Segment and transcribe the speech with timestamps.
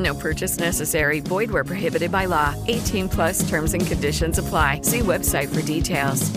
[0.00, 1.20] No purchase necessary.
[1.20, 2.54] Void where prohibited by law.
[2.68, 4.80] 18 plus terms and conditions apply.
[4.82, 6.30] See website for details.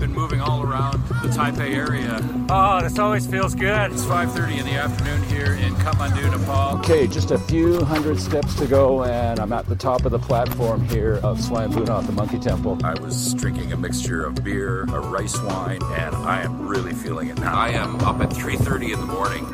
[0.00, 2.20] Been moving all around the Taipei area.
[2.50, 3.92] Oh, this always feels good.
[3.92, 6.78] It's 5:30 in the afternoon here in Kathmandu, Nepal.
[6.80, 10.18] Okay, just a few hundred steps to go, and I'm at the top of the
[10.18, 12.76] platform here of Swayambuna, the Monkey Temple.
[12.84, 17.28] I was drinking a mixture of beer, a rice wine, and I am really feeling
[17.28, 17.54] it now.
[17.54, 19.46] I am up at 3:30 in the morning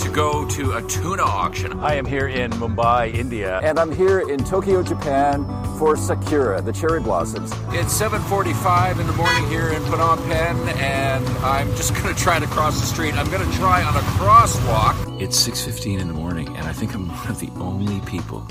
[0.00, 1.78] to go to a tuna auction.
[1.80, 5.44] I am here in Mumbai, India, and I'm here in Tokyo, Japan
[5.78, 7.52] for Sakura, the cherry blossoms.
[7.68, 12.38] It's 7:45 in the morning here in Phnom Penh, and I'm just going to try
[12.38, 13.12] to cross the street.
[13.12, 15.20] I'm going to try on a crosswalk.
[15.20, 18.48] It's 6:15 in the morning, and I think I'm one of the only people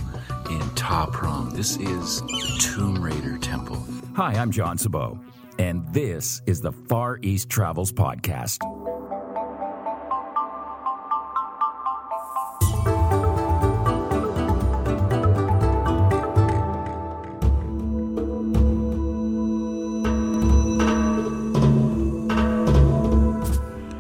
[0.52, 1.52] in Ta Prohm.
[1.52, 3.83] This is the Tomb Raider Temple.
[4.16, 5.17] Hi, I'm John Sabot,
[5.58, 8.59] and this is the Far East Travels Podcast.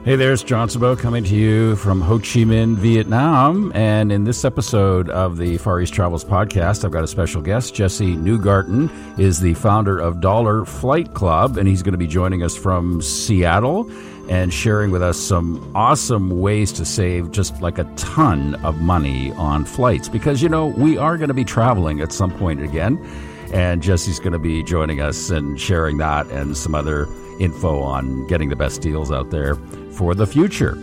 [0.05, 3.71] Hey there, it's John Sabot coming to you from Ho Chi Minh, Vietnam.
[3.73, 7.73] And in this episode of the Far East Travels podcast, I've got a special guest.
[7.73, 12.43] Jesse Neugarten is the founder of Dollar Flight Club, and he's going to be joining
[12.43, 13.89] us from Seattle
[14.29, 19.31] and sharing with us some awesome ways to save just like a ton of money
[19.31, 20.07] on flights.
[20.07, 23.03] Because, you know, we are going to be traveling at some point again.
[23.51, 27.07] And Jesse's going to be joining us and sharing that and some other
[27.39, 29.57] info on getting the best deals out there
[29.95, 30.77] for the future.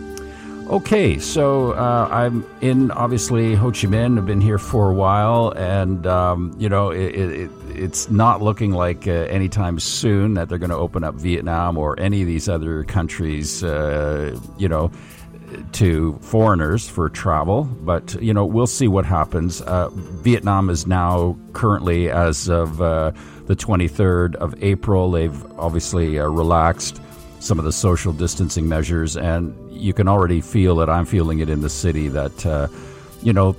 [0.67, 4.17] Okay, so uh, I'm in obviously Ho Chi Minh.
[4.17, 8.71] I've been here for a while, and um, you know it, it, it's not looking
[8.71, 12.47] like uh, anytime soon that they're going to open up Vietnam or any of these
[12.47, 13.61] other countries.
[13.61, 14.89] Uh, you know,
[15.73, 19.61] to foreigners for travel, but you know we'll see what happens.
[19.61, 23.11] Uh, Vietnam is now currently, as of uh,
[23.47, 27.01] the 23rd of April, they've obviously uh, relaxed
[27.43, 30.87] some of the social distancing measures, and you can already feel it.
[30.87, 32.67] I'm feeling it in the city that uh,
[33.21, 33.51] you know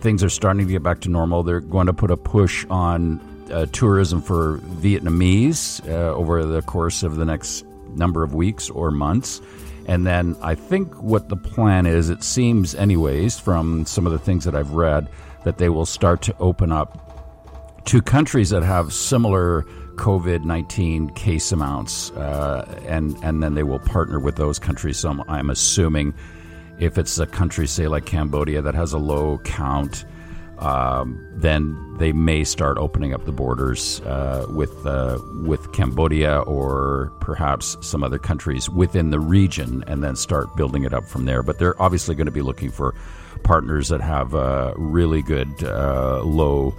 [0.00, 1.42] things are starting to get back to normal.
[1.42, 3.18] They're going to put a push on
[3.50, 7.64] uh, tourism for Vietnamese uh, over the course of the next
[7.94, 9.40] number of weeks or months.
[9.86, 14.18] And then I think what the plan is, it seems, anyways, from some of the
[14.18, 15.08] things that I've read,
[15.44, 17.19] that they will start to open up
[17.86, 19.64] to countries that have similar
[19.96, 24.98] COVID 19 case amounts, uh, and, and then they will partner with those countries.
[24.98, 26.14] So I'm, assuming
[26.78, 30.06] if it's a country, say, like Cambodia, that has a low count,
[30.58, 37.12] um, then they may start opening up the borders uh, with uh, with Cambodia or
[37.20, 41.42] perhaps some other countries within the region, and then start building it up from there.
[41.42, 42.94] But they're obviously going to be looking for
[43.42, 46.74] partners that have uh, really good uh, low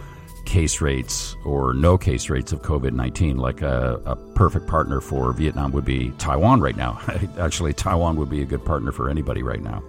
[0.45, 3.37] case rates or no case rates of COVID 19.
[3.37, 6.99] Like a, a, perfect partner for Vietnam would be Taiwan right now.
[7.39, 9.83] Actually, Taiwan would be a good partner for anybody right now.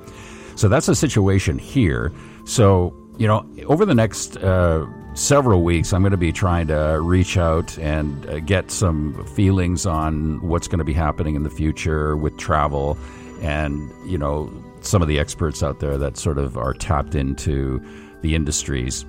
[0.57, 2.13] So that's the situation here.
[2.45, 7.01] So you know, over the next uh, several weeks, I'm going to be trying to
[7.01, 11.51] reach out and uh, get some feelings on what's going to be happening in the
[11.51, 12.97] future with travel
[13.43, 17.81] and, you know, some of the experts out there that sort of are tapped into
[18.23, 19.05] the industries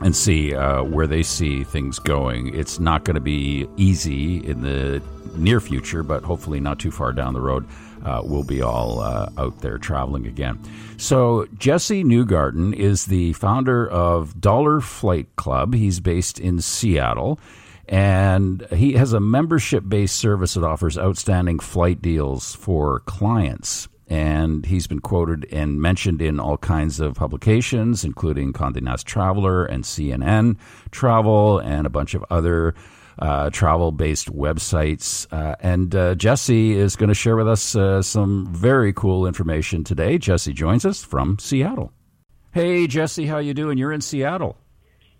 [0.00, 2.54] and see uh, where they see things going.
[2.54, 5.02] It's not going to be easy in the
[5.36, 7.66] near future, but hopefully not too far down the road
[8.04, 10.58] uh, we'll be all uh, out there traveling again.
[10.96, 15.74] So, Jesse Neugarten is the founder of Dollar Flight Club.
[15.74, 17.38] He's based in Seattle.
[17.88, 23.88] And he has a membership based service that offers outstanding flight deals for clients.
[24.10, 29.64] And he's been quoted and mentioned in all kinds of publications, including Condé Nast Traveler
[29.64, 30.58] and CNN
[30.90, 32.74] Travel and a bunch of other
[33.20, 35.26] uh, travel based websites.
[35.32, 39.84] Uh, and uh, Jesse is going to share with us uh, some very cool information
[39.84, 40.18] today.
[40.18, 41.92] Jesse joins us from Seattle.
[42.52, 43.78] Hey, Jesse, how you doing?
[43.78, 44.56] You're in Seattle.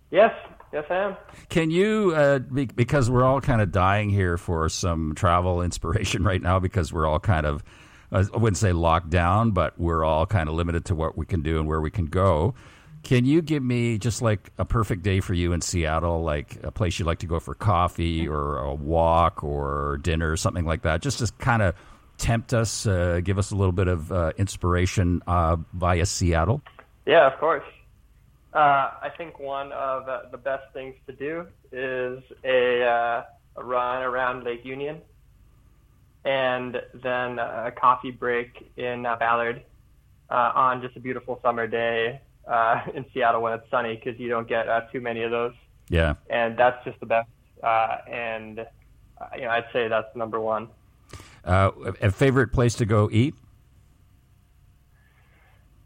[0.09, 0.33] Yes,
[0.73, 1.17] yes, I am.
[1.47, 6.23] Can you, uh, be, because we're all kind of dying here for some travel inspiration
[6.25, 7.63] right now, because we're all kind of,
[8.11, 11.41] I wouldn't say locked down, but we're all kind of limited to what we can
[11.41, 12.55] do and where we can go.
[13.03, 16.71] Can you give me just like a perfect day for you in Seattle, like a
[16.71, 20.83] place you'd like to go for coffee or a walk or dinner or something like
[20.83, 21.73] that, just to kind of
[22.17, 26.61] tempt us, uh, give us a little bit of uh, inspiration uh, via Seattle?
[27.05, 27.63] Yeah, of course.
[28.53, 33.23] Uh, I think one of uh, the best things to do is a, uh,
[33.55, 35.01] a run around Lake Union
[36.25, 39.63] and then a coffee break in Ballard
[40.29, 44.47] on just a beautiful summer day uh, in Seattle when it's sunny because you don't
[44.47, 45.53] get uh, too many of those.
[45.89, 46.15] Yeah.
[46.29, 47.29] And that's just the best.
[47.63, 48.65] Uh, and uh,
[49.35, 50.69] you know, I'd say that's number one.
[51.43, 51.71] Uh,
[52.01, 53.33] a favorite place to go eat?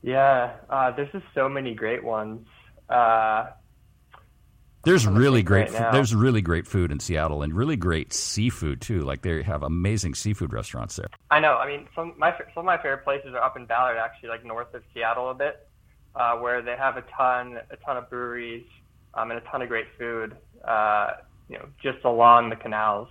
[0.01, 2.45] Yeah, uh, there's just so many great ones.
[2.89, 3.47] Uh,
[4.85, 5.71] there's really great.
[5.71, 9.01] Right there's really great food in Seattle, and really great seafood too.
[9.01, 11.09] Like they have amazing seafood restaurants there.
[11.29, 11.55] I know.
[11.55, 14.45] I mean, some my some of my favorite places are up in Ballard, actually, like
[14.45, 15.67] north of Seattle a bit
[16.15, 18.65] uh, where they have a ton, a ton of breweries
[19.13, 20.35] um, and a ton of great food,
[20.65, 21.11] uh,
[21.49, 23.07] you know, just along the canals.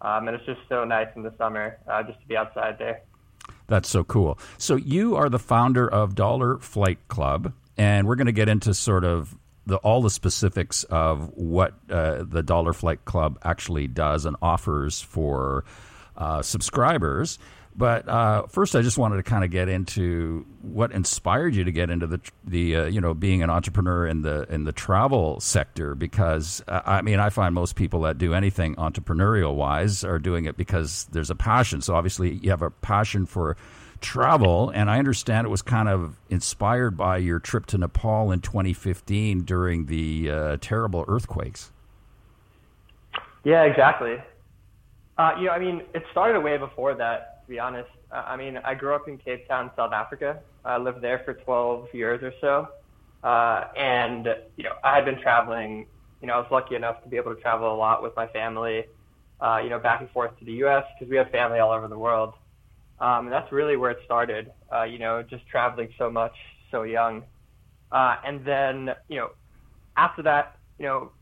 [0.00, 3.02] Um, and it's just so nice in the summer uh, just to be outside there.
[3.66, 4.38] That's so cool.
[4.56, 8.72] So you are the founder of Dollar Flight Club, and we're going to get into
[8.72, 9.36] sort of
[9.68, 15.00] the, all the specifics of what uh, the Dollar Flight Club actually does and offers
[15.00, 15.64] for
[16.16, 17.38] uh, subscribers.
[17.76, 21.70] But uh, first, I just wanted to kind of get into what inspired you to
[21.70, 25.38] get into the the uh, you know being an entrepreneur in the in the travel
[25.38, 30.18] sector because uh, I mean I find most people that do anything entrepreneurial wise are
[30.18, 31.80] doing it because there's a passion.
[31.80, 33.56] So obviously you have a passion for
[34.00, 38.40] travel, and I understand it was kind of inspired by your trip to Nepal in
[38.40, 41.72] 2015 during the uh, terrible earthquakes.
[43.44, 44.16] Yeah, exactly.
[45.16, 47.88] Uh, you know, I mean, it started way before that to be honest.
[48.12, 50.40] Uh, I mean, I grew up in Cape Town, South Africa.
[50.64, 52.68] I lived there for 12 years or so.
[53.26, 55.86] Uh, and, you know, I had been traveling,
[56.20, 58.26] you know, I was lucky enough to be able to travel a lot with my
[58.28, 58.84] family,
[59.40, 60.84] uh, you know, back and forth to the U.S.
[60.98, 62.34] because we have family all over the world.
[63.00, 66.34] Um, and that's really where it started, uh, you know, just traveling so much,
[66.70, 67.24] so young.
[67.92, 69.28] Uh, and then, you know,
[69.96, 71.12] after that, you know,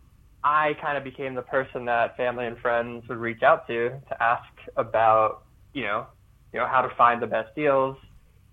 [0.42, 4.22] I kind of became the person that family and friends would reach out to to
[4.22, 4.44] ask
[4.76, 5.42] about,
[5.72, 6.06] you know,
[6.52, 7.96] you know, how to find the best deals.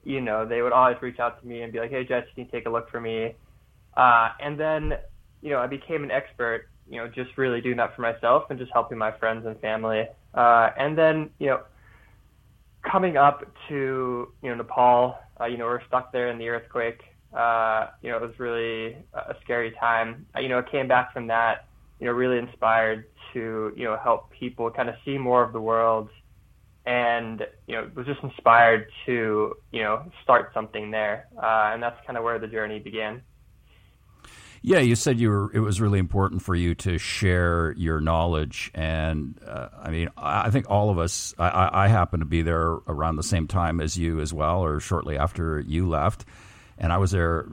[0.03, 2.45] You know, they would always reach out to me and be like, hey, Jess, can
[2.45, 3.35] you take a look for me?
[3.95, 4.93] Uh, and then,
[5.41, 8.59] you know, I became an expert, you know, just really doing that for myself and
[8.59, 10.03] just helping my friends and family.
[10.33, 11.61] Uh, and then, you know,
[12.89, 17.01] coming up to, you know, Nepal, uh, you know, we're stuck there in the earthquake.
[17.35, 20.25] Uh, you know, it was really a scary time.
[20.35, 21.65] Uh, you know, I came back from that,
[21.99, 25.61] you know, really inspired to, you know, help people kind of see more of the
[25.61, 26.09] world,
[26.85, 31.95] and you know was just inspired to you know start something there, uh, and that's
[32.05, 33.21] kind of where the journey began.
[34.65, 35.51] Yeah, you said you were.
[35.53, 40.51] It was really important for you to share your knowledge, and uh, I mean, I
[40.51, 41.33] think all of us.
[41.37, 44.79] I, I happen to be there around the same time as you as well, or
[44.79, 46.23] shortly after you left,
[46.77, 47.45] and I was there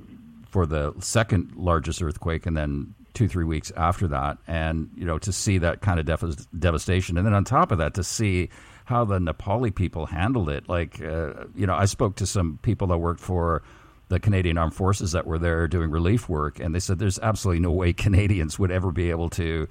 [0.50, 5.19] for the second largest earthquake, and then two three weeks after that, and you know
[5.19, 8.50] to see that kind of dev- devastation, and then on top of that to see
[8.85, 10.69] how the Nepali people handled it.
[10.69, 13.62] Like, uh, you know, I spoke to some people that worked for
[14.11, 17.61] the Canadian Armed Forces that were there doing relief work, and they said there's absolutely
[17.61, 19.67] no way Canadians would ever be able to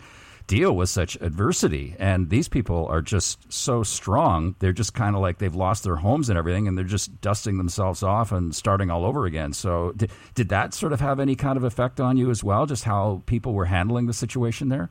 [0.48, 1.96] deal with such adversity.
[2.00, 4.56] And these people are just so strong.
[4.58, 7.58] They're just kind of like they've lost their homes and everything, and they're just dusting
[7.58, 9.54] themselves off and starting all over again.
[9.54, 12.66] So, did, did that sort of have any kind of effect on you as well?
[12.66, 14.90] Just how people were handling the situation there?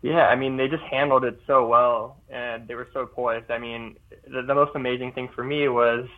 [0.00, 3.50] Yeah, I mean, they just handled it so well, and they were so poised.
[3.50, 6.08] I mean, the, the most amazing thing for me was,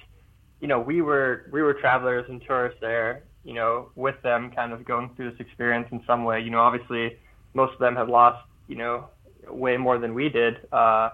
[0.61, 4.73] you know, we were we were travelers and tourists there, you know, with them, kind
[4.73, 6.41] of going through this experience in some way.
[6.41, 7.19] You know, obviously,
[7.55, 9.09] most of them have lost, you know,
[9.49, 11.11] way more than we did, uh,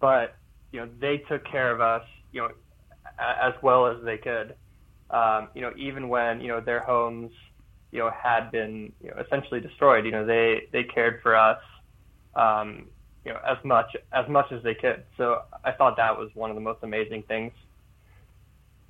[0.00, 0.36] but
[0.72, 2.48] you know, they took care of us, you know,
[3.18, 4.54] as well as they could.
[5.10, 7.32] Um, you know, even when you know their homes,
[7.92, 11.58] you know, had been you know essentially destroyed, you know, they they cared for us
[12.36, 12.86] um,
[13.24, 15.04] you know, as much as much as they could.
[15.16, 17.52] So I thought that was one of the most amazing things.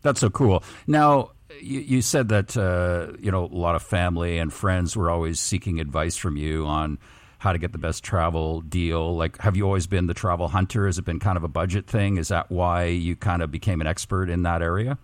[0.04, 0.62] That's so cool.
[0.87, 1.30] Now,
[1.61, 5.40] you, you said that uh, you know a lot of family and friends were always
[5.40, 6.99] seeking advice from you on
[7.38, 9.16] how to get the best travel deal.
[9.16, 10.87] Like, have you always been the travel hunter?
[10.87, 12.18] Has it been kind of a budget thing?
[12.18, 14.99] Is that why you kind of became an expert in that area?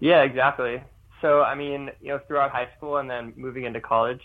[0.00, 0.82] Yeah, exactly.
[1.20, 4.22] So, I mean, you know, throughout high school and then moving into college,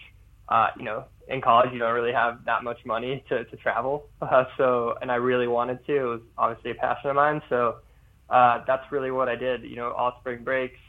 [0.49, 4.07] uh, you know, in college you don't really have that much money to, to travel.
[4.21, 5.95] Uh, so, and I really wanted to.
[5.95, 7.43] It was obviously a passion of mine.
[7.47, 7.75] So,
[8.29, 9.63] uh, that's really what I did.
[9.63, 10.79] You know, all spring breaks,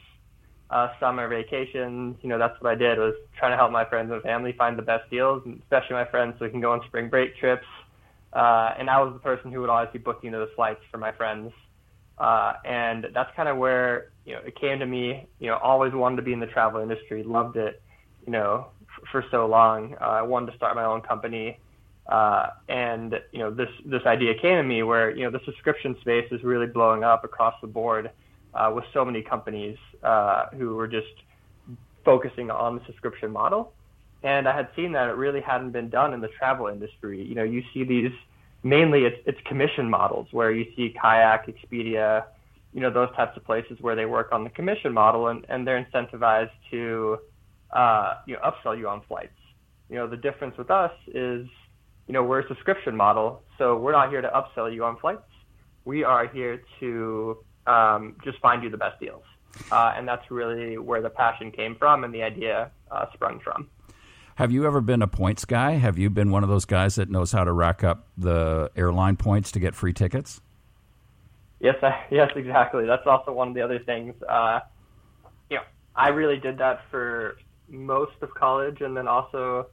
[0.69, 2.17] uh, summer vacations.
[2.21, 4.77] You know, that's what I did was trying to help my friends and family find
[4.77, 7.65] the best deals, especially my friends, so we can go on spring break trips.
[8.33, 11.11] Uh, and I was the person who would always be booking those flights for my
[11.11, 11.51] friends.
[12.17, 15.27] Uh, and that's kind of where you know it came to me.
[15.39, 17.81] You know, always wanted to be in the travel industry, loved it.
[18.25, 19.95] You know, f- for so long.
[20.01, 21.59] Uh, I wanted to start my own company.
[22.07, 25.95] Uh, and you know this this idea came to me where you know the subscription
[25.99, 28.09] space is really blowing up across the board
[28.53, 31.07] uh, with so many companies uh, who were just
[32.05, 33.73] focusing on the subscription model.
[34.23, 37.21] And I had seen that it really hadn't been done in the travel industry.
[37.23, 38.11] You know, you see these
[38.63, 42.25] mainly it's, it's commission models where you see Kayak, Expedia,
[42.73, 45.67] you know, those types of places where they work on the commission model and, and
[45.67, 47.17] they're incentivized to,
[47.71, 49.37] uh, you know, upsell you on flights.
[49.89, 51.47] You know, the difference with us is,
[52.07, 55.21] you know, we're a subscription model, so we're not here to upsell you on flights.
[55.85, 59.23] We are here to um, just find you the best deals.
[59.71, 63.69] Uh, and that's really where the passion came from and the idea uh, sprung from.
[64.35, 65.71] Have you ever been a points guy?
[65.71, 69.17] Have you been one of those guys that knows how to rack up the airline
[69.17, 70.41] points to get free tickets?
[71.59, 72.85] Yes, I, yes, exactly.
[72.85, 74.13] That's also one of the other things.
[74.29, 74.59] Uh,
[75.49, 75.63] you know,
[75.95, 77.37] I really did that for
[77.67, 79.67] most of college, and then also,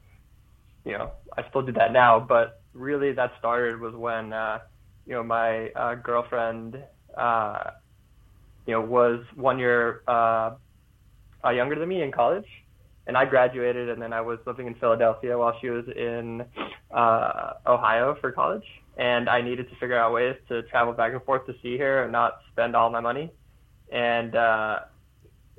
[0.84, 2.20] you know, I still do that now.
[2.20, 4.60] But really, that started was when, uh,
[5.06, 6.82] you know, my uh, girlfriend
[7.16, 7.70] uh,
[8.66, 10.54] you know, was one year uh,
[11.44, 12.46] uh, younger than me in college,
[13.06, 16.44] and I graduated, and then I was living in Philadelphia while she was in
[16.90, 18.64] uh, Ohio for college,
[18.96, 22.04] and I needed to figure out ways to travel back and forth to see her
[22.04, 23.30] and not spend all my money,
[23.92, 24.80] and uh,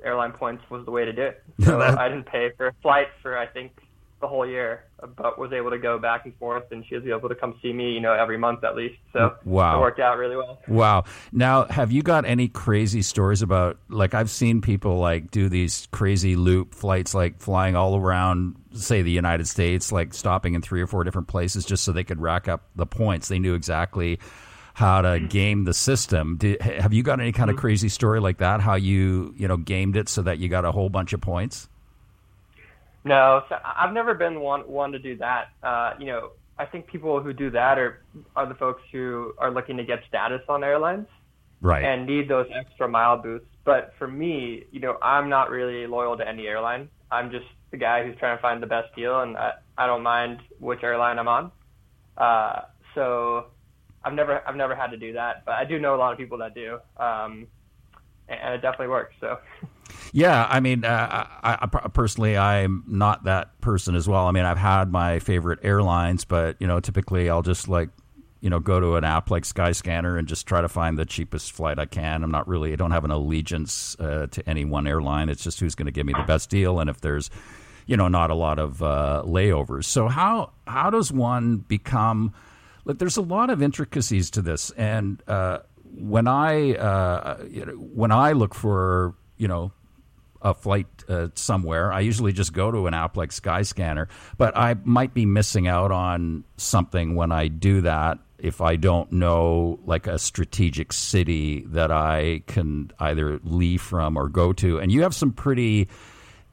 [0.04, 1.42] airline points was the way to do it.
[1.64, 3.72] So I didn't pay for a flight for I think
[4.20, 4.84] the whole year,
[5.16, 7.72] but was able to go back and forth, and she was able to come see
[7.72, 8.96] me, you know, every month at least.
[9.12, 9.76] So wow.
[9.76, 10.58] it worked out really well.
[10.68, 11.04] Wow.
[11.32, 15.86] Now, have you got any crazy stories about like I've seen people like do these
[15.92, 20.80] crazy loop flights, like flying all around, say the United States, like stopping in three
[20.80, 23.28] or four different places just so they could rack up the points.
[23.28, 24.18] They knew exactly
[24.72, 26.36] how to game the system.
[26.36, 27.62] Did, have you got any kind of mm-hmm.
[27.62, 28.60] crazy story like that?
[28.60, 31.68] How you you know gamed it so that you got a whole bunch of points?
[33.06, 35.50] No, so I've never been one one to do that.
[35.62, 38.02] Uh, you know, I think people who do that are
[38.34, 41.06] are the folks who are looking to get status on airlines,
[41.60, 41.84] right?
[41.84, 43.46] And need those extra mile boosts.
[43.64, 46.88] But for me, you know, I'm not really loyal to any airline.
[47.12, 50.02] I'm just the guy who's trying to find the best deal, and I, I don't
[50.02, 51.52] mind which airline I'm on.
[52.16, 52.62] Uh,
[52.96, 53.46] so
[54.04, 56.18] I've never I've never had to do that, but I do know a lot of
[56.18, 57.46] people that do, um,
[58.28, 59.14] and, and it definitely works.
[59.20, 59.36] So.
[60.12, 64.26] Yeah, I mean, uh, I, I, personally, I'm not that person as well.
[64.26, 67.90] I mean, I've had my favorite airlines, but you know, typically I'll just like,
[68.40, 71.52] you know, go to an app like Skyscanner and just try to find the cheapest
[71.52, 72.22] flight I can.
[72.22, 75.28] I'm not really, I don't have an allegiance uh, to any one airline.
[75.28, 77.30] It's just who's going to give me the best deal, and if there's,
[77.86, 79.84] you know, not a lot of uh, layovers.
[79.84, 82.32] So how how does one become?
[82.84, 85.60] Look, there's a lot of intricacies to this, and uh,
[85.96, 87.36] when I uh,
[87.76, 89.72] when I look for you know
[90.42, 91.92] a flight uh, somewhere.
[91.92, 95.90] I usually just go to an app like Skyscanner, but I might be missing out
[95.90, 101.90] on something when I do that if I don't know like a strategic city that
[101.90, 104.78] I can either leave from or go to.
[104.78, 105.88] And you have some pretty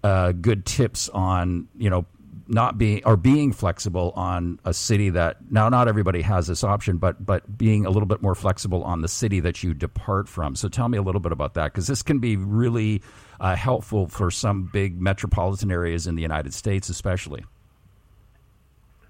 [0.03, 2.05] uh, good tips on you know
[2.53, 6.97] not being or being flexible on a city that now not everybody has this option
[6.97, 10.55] but but being a little bit more flexible on the city that you depart from.
[10.55, 13.01] So tell me a little bit about that because this can be really
[13.39, 17.43] uh, helpful for some big metropolitan areas in the united states especially.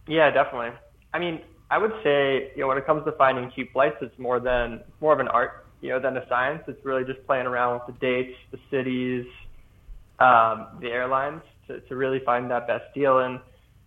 [0.07, 0.71] Yeah definitely.
[1.13, 4.17] I mean i would say you know when it comes to finding cheap flights it's
[4.17, 6.63] more than more of an art you know than a science.
[6.67, 9.25] It's really just playing around with the dates the cities
[10.19, 13.19] um, the airlines to, to really find that best deal.
[13.19, 13.39] And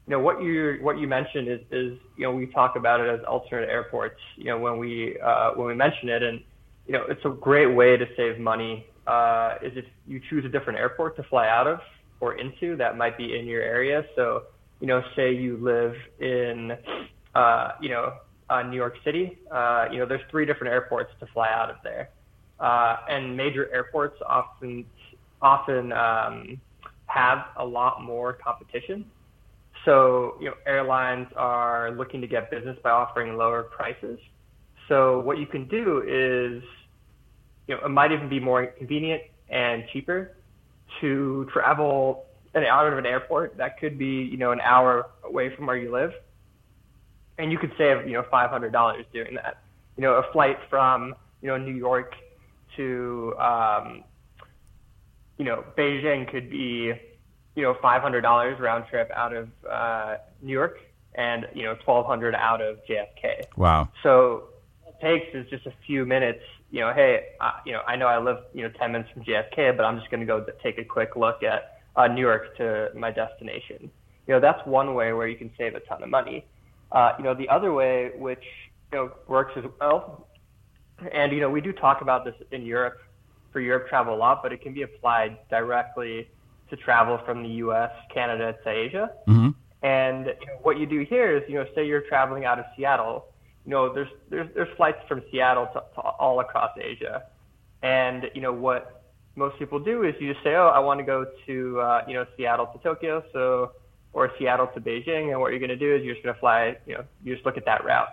[0.07, 3.09] you know what you what you mentioned is is you know we talk about it
[3.09, 4.21] as alternate airports.
[4.37, 6.41] You know when we uh, when we mention it, and
[6.87, 8.87] you know it's a great way to save money.
[9.07, 11.79] Uh, is if you choose a different airport to fly out of
[12.19, 14.05] or into that might be in your area.
[14.15, 14.45] So
[14.81, 16.77] you know say you live in
[17.35, 18.15] uh, you know
[18.49, 19.39] uh, New York City.
[19.51, 22.11] Uh, you know there's three different airports to fly out of there,
[22.61, 24.85] uh, and major airports often
[25.43, 26.61] often um,
[27.17, 29.05] have a lot more competition.
[29.85, 34.19] So, you know, airlines are looking to get business by offering lower prices.
[34.89, 36.63] So what you can do is,
[37.67, 40.37] you know, it might even be more convenient and cheaper
[41.01, 45.67] to travel out of an airport that could be, you know, an hour away from
[45.67, 46.13] where you live.
[47.39, 49.63] And you could save, you know, $500 doing that.
[49.97, 52.15] You know, a flight from, you know, New York
[52.77, 54.05] to, um,
[55.39, 56.93] you know, Beijing could be,
[57.55, 60.79] you know, $500 round trip out of uh, Newark
[61.15, 63.45] and, you know, 1200 out of JFK.
[63.57, 63.89] Wow.
[64.03, 64.49] So
[64.87, 68.07] it takes is just a few minutes, you know, hey, uh, you know, I know
[68.07, 70.79] I live, you know, 10 minutes from JFK, but I'm just going to go take
[70.79, 73.91] a quick look at uh, Newark to my destination.
[74.27, 76.45] You know, that's one way where you can save a ton of money.
[76.93, 78.45] Uh, you know, the other way, which,
[78.93, 80.27] you know, works as well,
[81.13, 83.01] and, you know, we do talk about this in Europe
[83.57, 86.29] for Europe travel a lot, but it can be applied directly
[86.69, 89.13] to travel from the U.S., Canada to Asia.
[89.27, 89.49] Mm-hmm.
[89.83, 92.67] And you know, what you do here is, you know, say you're traveling out of
[92.77, 93.25] Seattle,
[93.65, 97.23] you know, there's there's there's flights from Seattle to, to all across Asia,
[97.83, 99.05] and you know what
[99.37, 102.13] most people do is you just say, oh, I want to go to uh, you
[102.13, 103.73] know Seattle to Tokyo, so
[104.13, 106.41] or Seattle to Beijing, and what you're going to do is you're just going to
[106.41, 108.09] fly, you know, you just look at that route.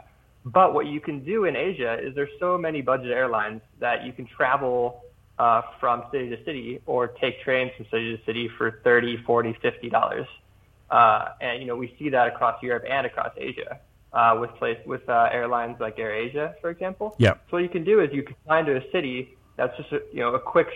[0.46, 4.14] But what you can do in Asia is there's so many budget airlines that you
[4.14, 5.04] can travel
[5.40, 9.58] uh, from city to city or take trains from city to city for 30, 40,
[9.62, 10.28] 50 dollars.
[10.90, 13.80] Uh, and you know we see that across Europe and across Asia
[14.14, 17.16] uh, with place with uh, airlines like AirAsia, for example.
[17.18, 17.34] Yeah.
[17.34, 20.02] So what you can do is you can fly into a city that's just a,
[20.12, 20.68] you know a quick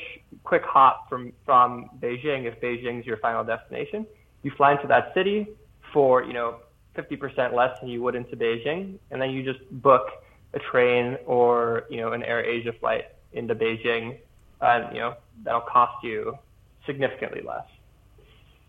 [0.43, 4.05] quick hop from from Beijing if Beijing's your final destination.
[4.43, 5.47] You fly into that city
[5.93, 6.57] for you know
[6.95, 10.07] 50% less than you would into Beijing, and then you just book
[10.53, 14.17] a train or you know an AirAsia flight into Beijing,
[14.61, 16.37] and you know that'll cost you
[16.85, 17.65] significantly less.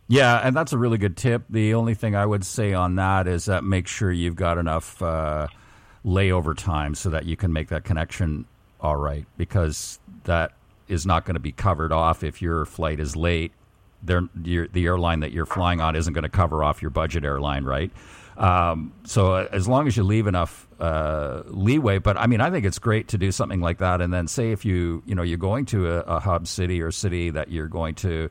[0.08, 1.44] Yeah, and that's a really good tip.
[1.50, 5.02] The only thing I would say on that is that make sure you've got enough
[5.02, 5.48] uh,
[6.04, 8.46] layover time so that you can make that connection
[8.80, 10.52] all right, because that
[10.86, 13.52] is not going to be covered off if your flight is late.
[14.02, 17.90] the airline that you're flying on isn't going to cover off your budget airline, right?
[18.38, 22.50] Um, so uh, as long as you leave enough uh, leeway, but I mean, I
[22.50, 24.00] think it's great to do something like that.
[24.00, 26.92] And then say if you you know you're going to a, a hub city or
[26.92, 28.30] city that you're going to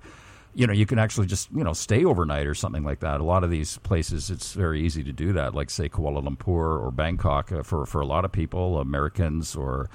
[0.57, 3.21] you know, you can actually just, you know, stay overnight or something like that.
[3.21, 6.81] A lot of these places, it's very easy to do that, like, say, Kuala Lumpur
[6.81, 9.87] or Bangkok uh, for, for a lot of people, Americans or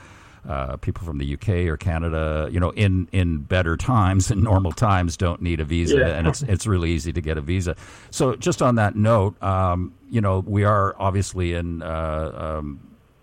[0.49, 4.73] uh, people from the UK or Canada, you know, in, in better times, and normal
[4.73, 5.99] times, don't need a visa.
[5.99, 6.07] Yeah.
[6.09, 7.77] And it's, it's really easy to get a visa.
[8.11, 12.81] So, just on that note, um, you know, we are obviously in, uh, um,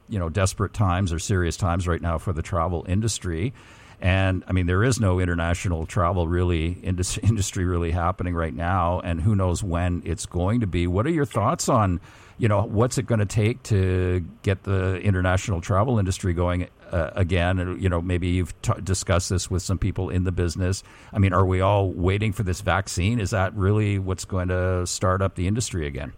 [0.08, 3.54] you know, desperate times or serious times right now for the travel industry.
[4.02, 9.20] And I mean, there is no international travel really industry really happening right now, and
[9.20, 10.88] who knows when it's going to be.
[10.88, 12.00] What are your thoughts on,
[12.40, 17.12] you know, what's it going to take to get the international travel industry going uh,
[17.14, 17.60] again?
[17.60, 20.82] And you know, maybe you've t- discussed this with some people in the business.
[21.14, 23.20] I mean, are we all waiting for this vaccine?
[23.20, 26.14] Is that really what's going to start up the industry again?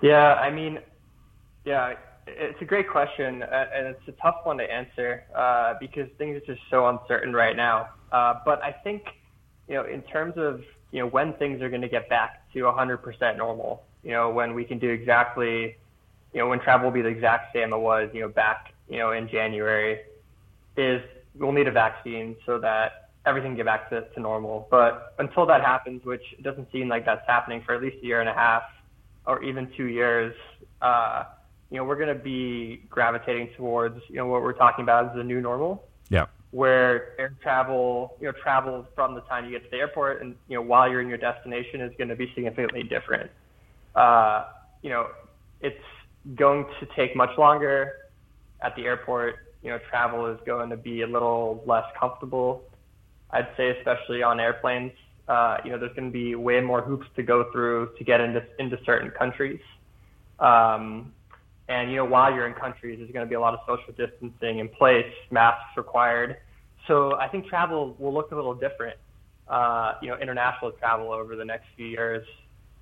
[0.00, 0.78] Yeah, I mean,
[1.64, 1.94] yeah,
[2.28, 6.36] it's a great question, uh, and it's a tough one to answer uh, because things
[6.36, 7.88] are just so uncertain right now.
[8.12, 9.02] Uh, but I think,
[9.68, 10.62] you know, in terms of
[10.92, 14.54] you know when things are going to get back to 100% normal, you know, when
[14.54, 15.76] we can do exactly,
[16.32, 18.98] you know, when travel will be the exact same it was, you know, back, you
[18.98, 20.00] know, in January,
[20.76, 21.02] is
[21.38, 24.66] we'll need a vaccine so that everything get back to, to normal.
[24.70, 28.20] But until that happens, which doesn't seem like that's happening for at least a year
[28.20, 28.62] and a half
[29.26, 30.34] or even two years.
[30.80, 31.24] Uh,
[31.70, 35.16] you know, we're going to be gravitating towards, you know, what we're talking about as
[35.16, 35.84] the new normal.
[36.08, 36.26] Yeah.
[36.50, 40.34] Where air travel, you know, travel from the time you get to the airport and,
[40.48, 43.30] you know, while you're in your destination is going to be significantly different.
[43.94, 44.44] Uh,
[44.82, 45.08] you know,
[45.60, 45.76] it's
[46.36, 47.92] going to take much longer
[48.62, 49.36] at the airport.
[49.62, 52.62] You know, travel is going to be a little less comfortable.
[53.30, 54.92] I'd say, especially on airplanes.
[55.28, 58.20] Uh, you know, there's going to be way more hoops to go through to get
[58.20, 59.60] into into certain countries.
[60.40, 61.12] Um,
[61.68, 63.92] and you know, while you're in countries, there's going to be a lot of social
[63.96, 66.38] distancing in place, masks required.
[66.88, 68.96] So I think travel will look a little different,
[69.46, 72.26] uh, you know, international travel over the next few years.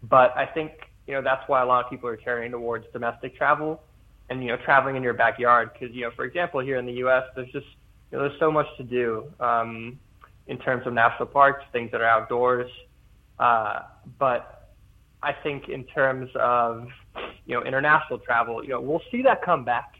[0.05, 0.73] But I think
[1.09, 3.83] you know that's why a lot of people are turning towards domestic travel,
[4.29, 5.71] and you know, traveling in your backyard.
[5.73, 7.67] Because you know, for example, here in the U.S., there's just
[8.13, 9.99] you know, there's so much to do um,
[10.47, 12.71] in terms of national parks, things that are outdoors.
[13.39, 13.81] Uh,
[14.19, 14.75] but
[15.23, 16.89] I think in terms of
[17.47, 19.95] you know, international travel, you know, we'll see that come back.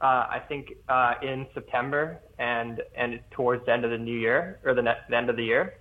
[0.00, 4.58] Uh, I think uh, in September and and towards the end of the new year
[4.64, 5.74] or the, ne- the end of the year.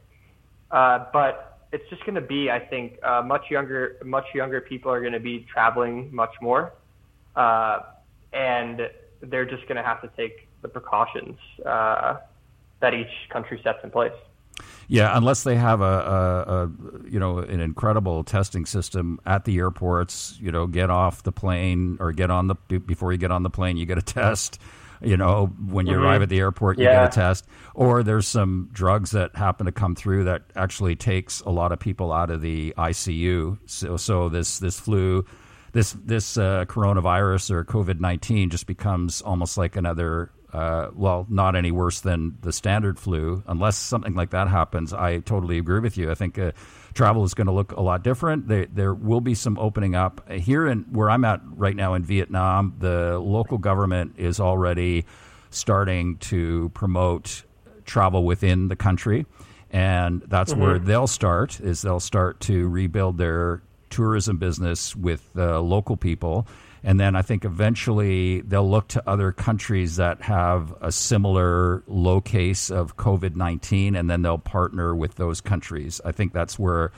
[0.69, 4.91] Uh, but it's just going to be, I think, uh, much younger, much younger people
[4.91, 6.73] are going to be traveling much more,
[7.36, 7.79] uh,
[8.34, 8.89] and
[9.21, 12.17] they're just going to have to take the precautions uh,
[12.81, 14.12] that each country sets in place.
[14.88, 16.71] Yeah, unless they have a, a, a,
[17.10, 21.97] you know an incredible testing system at the airports, you know, get off the plane
[21.99, 24.60] or get on the before you get on the plane, you get a test.
[25.01, 26.03] You know, when you mm-hmm.
[26.03, 27.03] arrive at the airport, you yeah.
[27.03, 27.47] get a test.
[27.73, 31.79] Or there's some drugs that happen to come through that actually takes a lot of
[31.79, 33.57] people out of the ICU.
[33.65, 35.25] So, so this this flu,
[35.71, 41.55] this this uh, coronavirus or COVID nineteen just becomes almost like another uh, well, not
[41.55, 44.93] any worse than the standard flu, unless something like that happens.
[44.93, 46.11] I totally agree with you.
[46.11, 46.51] I think uh,
[46.93, 48.47] travel is going to look a lot different.
[48.47, 52.04] There, there will be some opening up here in where I'm at right now in
[52.04, 52.75] Vietnam.
[52.80, 55.06] The local government is already
[55.49, 57.43] starting to promote
[57.86, 59.25] travel within the country,
[59.69, 60.62] and that's mm-hmm.
[60.62, 61.60] where they'll start.
[61.60, 66.47] Is they'll start to rebuild their tourism business with uh, local people
[66.83, 72.21] and then I think eventually they'll look to other countries that have a similar low
[72.21, 76.01] case of COVID 19, and then they'll partner with those countries.
[76.03, 76.91] I think that's where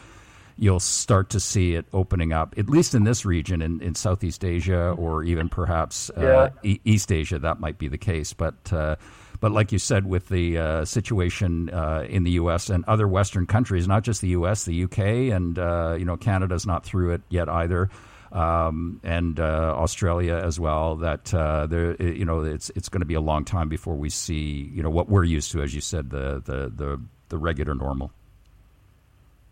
[0.58, 4.46] you'll start to see it opening up, at least in this region, in, in Southeast
[4.46, 6.76] Asia or even perhaps uh, yeah.
[6.86, 7.40] East Asia.
[7.40, 8.34] That might be the case.
[8.34, 8.96] But, uh,
[9.40, 12.70] but like you said, with the uh, situation uh, in the U.S.
[12.70, 15.32] and other Western countries, not just the U.S., the U.K.
[15.32, 17.90] and uh, you know Canada's not through it yet either
[18.34, 20.98] um, and uh, Australia as well.
[20.98, 24.10] That uh, there, you know, it's it's going to be a long time before we
[24.10, 27.76] see, you know, what we're used to, as you said, the the the, the regular
[27.76, 28.12] normal.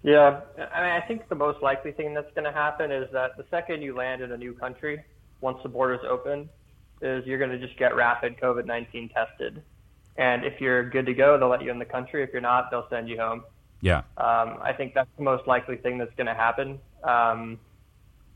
[0.04, 3.38] Yeah, I mean, I think the most likely thing that's going to happen is that
[3.38, 5.04] the second you land in a new country,
[5.42, 6.50] once the borders open,
[7.04, 9.62] is you're going to just get rapid COVID nineteen tested,
[10.18, 12.24] and if you're good to go, they'll let you in the country.
[12.24, 13.44] If you're not, they'll send you home.
[13.82, 14.00] Yeah.
[14.18, 16.80] Um, I think that's the most likely thing that's going to happen.
[17.04, 17.60] Um,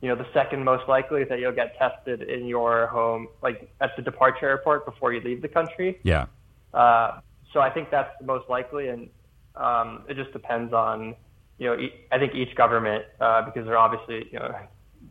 [0.01, 3.69] you know, the second most likely is that you'll get tested in your home, like
[3.81, 5.99] at the departure airport before you leave the country.
[6.03, 6.27] Yeah.
[6.73, 7.19] Uh,
[7.53, 9.09] so I think that's the most likely, and
[9.55, 11.15] um, it just depends on,
[11.57, 14.55] you know, e- I think each government uh, because they're obviously you know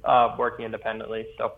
[0.05, 1.27] uh, working independently.
[1.39, 1.55] So.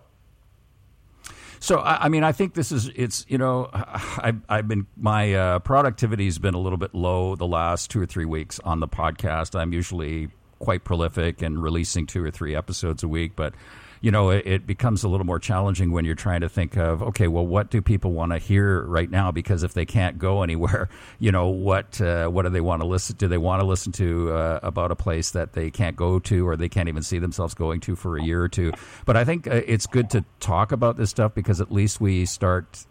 [1.59, 5.59] So I, mean, I think this is it's you know I've, I've been my uh,
[5.61, 8.87] productivity has been a little bit low the last two or three weeks on the
[8.87, 9.59] podcast.
[9.59, 10.29] I'm usually
[10.59, 13.55] quite prolific and releasing two or three episodes a week, but
[14.01, 17.03] you know, it, it, becomes a little more challenging when you're trying to think of,
[17.03, 19.31] okay, well, what do people want to hear right now?
[19.31, 20.89] Because if they can't go anywhere,
[21.19, 23.17] you know, what uh, what do they want to listen?
[23.17, 26.47] Do they want to listen to uh, about a place that they can't go to
[26.47, 28.73] or they can't even see themselves going to for a year or two?
[29.07, 32.27] But I think uh, it's good to talk about this stuff because at least we
[32.27, 32.85] start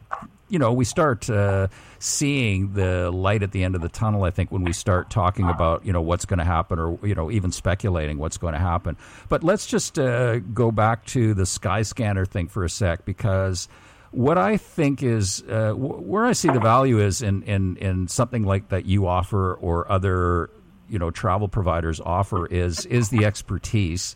[0.48, 1.68] you know, we start uh,
[2.00, 4.24] seeing the light at the end of the tunnel.
[4.24, 7.16] I think when we start talking about you know what's going to happen, or you
[7.16, 8.98] know even speculating what's going to happen.
[9.28, 13.68] But let's just uh, go back to the Skyscanner thing for a sec, because
[14.12, 18.44] what I think is uh, where I see the value is in, in in something
[18.44, 20.50] like that you offer or other
[20.88, 24.16] you know travel providers offer is is the expertise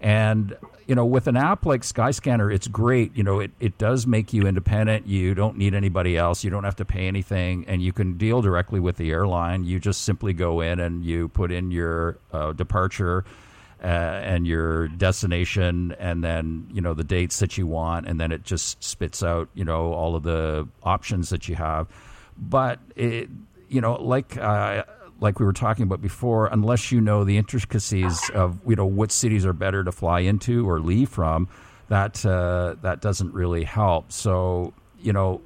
[0.00, 0.56] and
[0.88, 3.14] you know, with an app like Skyscanner, it's great.
[3.14, 5.06] You know, it, it does make you independent.
[5.06, 6.42] You don't need anybody else.
[6.42, 9.64] You don't have to pay anything, and you can deal directly with the airline.
[9.64, 13.26] You just simply go in and you put in your uh, departure
[13.82, 18.32] uh, and your destination, and then you know the dates that you want, and then
[18.32, 21.86] it just spits out you know all of the options that you have.
[22.38, 23.28] But it,
[23.68, 24.38] you know, like.
[24.38, 24.84] Uh,
[25.20, 29.12] like we were talking about before, unless you know the intricacies of you know what
[29.12, 31.48] cities are better to fly into or leave from,
[31.88, 34.12] that uh, that doesn't really help.
[34.12, 35.40] So you know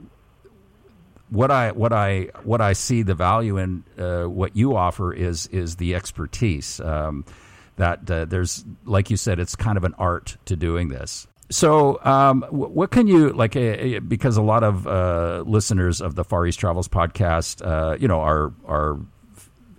[1.30, 5.46] what I what I what I see the value in uh, what you offer is
[5.48, 6.80] is the expertise.
[6.80, 7.24] Um,
[7.76, 11.26] that uh, there's like you said, it's kind of an art to doing this.
[11.50, 13.56] So, um, what can you like?
[13.56, 18.08] Uh, because a lot of uh, listeners of the Far East Travels podcast, uh, you
[18.08, 18.98] know, are are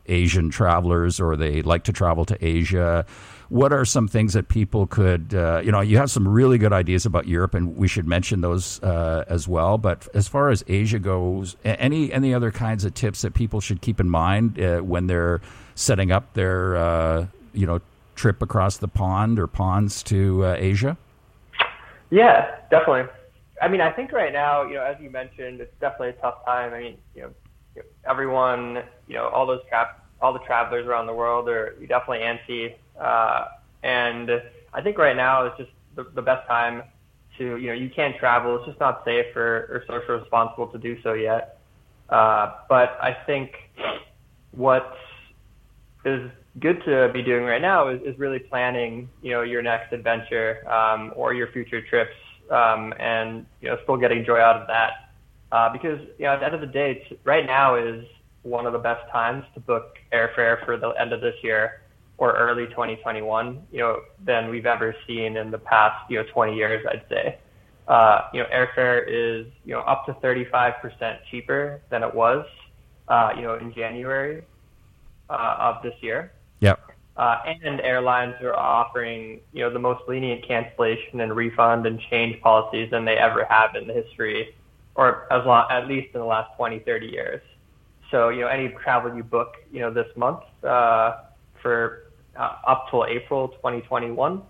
[0.07, 3.05] Asian travelers or they like to travel to Asia.
[3.49, 6.73] What are some things that people could, uh, you know, you have some really good
[6.73, 9.77] ideas about Europe, and we should mention those uh, as well.
[9.77, 13.81] But as far as Asia goes, any any other kinds of tips that people should
[13.81, 15.39] keep in mind uh, when they're
[15.75, 17.79] setting up their, uh, you know,
[18.15, 20.97] trip across the pond or ponds to uh, Asia?
[22.09, 23.11] Yeah, definitely.
[23.61, 26.43] I mean, I think right now, you know, as you mentioned, it's definitely a tough
[26.45, 26.73] time.
[26.73, 27.29] I mean, you know,
[28.07, 32.75] everyone, you know, all those tra- all the travelers around the world are definitely antsy.
[32.99, 33.45] Uh,
[33.83, 34.29] and
[34.73, 36.83] I think right now is just the, the best time
[37.37, 38.55] to, you know, you can't travel.
[38.57, 41.59] It's just not safe or, or socially responsible to do so yet.
[42.09, 43.51] Uh, but I think
[44.51, 44.95] what
[46.05, 49.91] is good to be doing right now is, is really planning, you know, your next
[49.93, 52.13] adventure um, or your future trips,
[52.51, 55.12] um, and you know, still getting joy out of that.
[55.53, 58.03] Uh, because you know, at the end of the day, it's, right now is
[58.41, 61.83] one of the best times to book airfare for the end of this year
[62.17, 66.55] or early 2021, you know, than we've ever seen in the past, you know, 20
[66.55, 67.37] years, I'd say.
[67.87, 72.47] Uh, you know, airfare is, you know, up to 35% cheaper than it was,
[73.07, 74.43] uh, you know, in January
[75.29, 76.31] uh, of this year.
[76.61, 76.79] Yep.
[77.15, 82.41] Uh, and airlines are offering, you know, the most lenient cancellation and refund and change
[82.41, 84.55] policies than they ever have in the history,
[84.95, 87.41] or as long, at least in the last 20, 30 years.
[88.11, 91.17] So, you know, any travel you book, you know, this month uh,
[91.61, 92.03] for
[92.37, 94.41] uh, up till April 2021,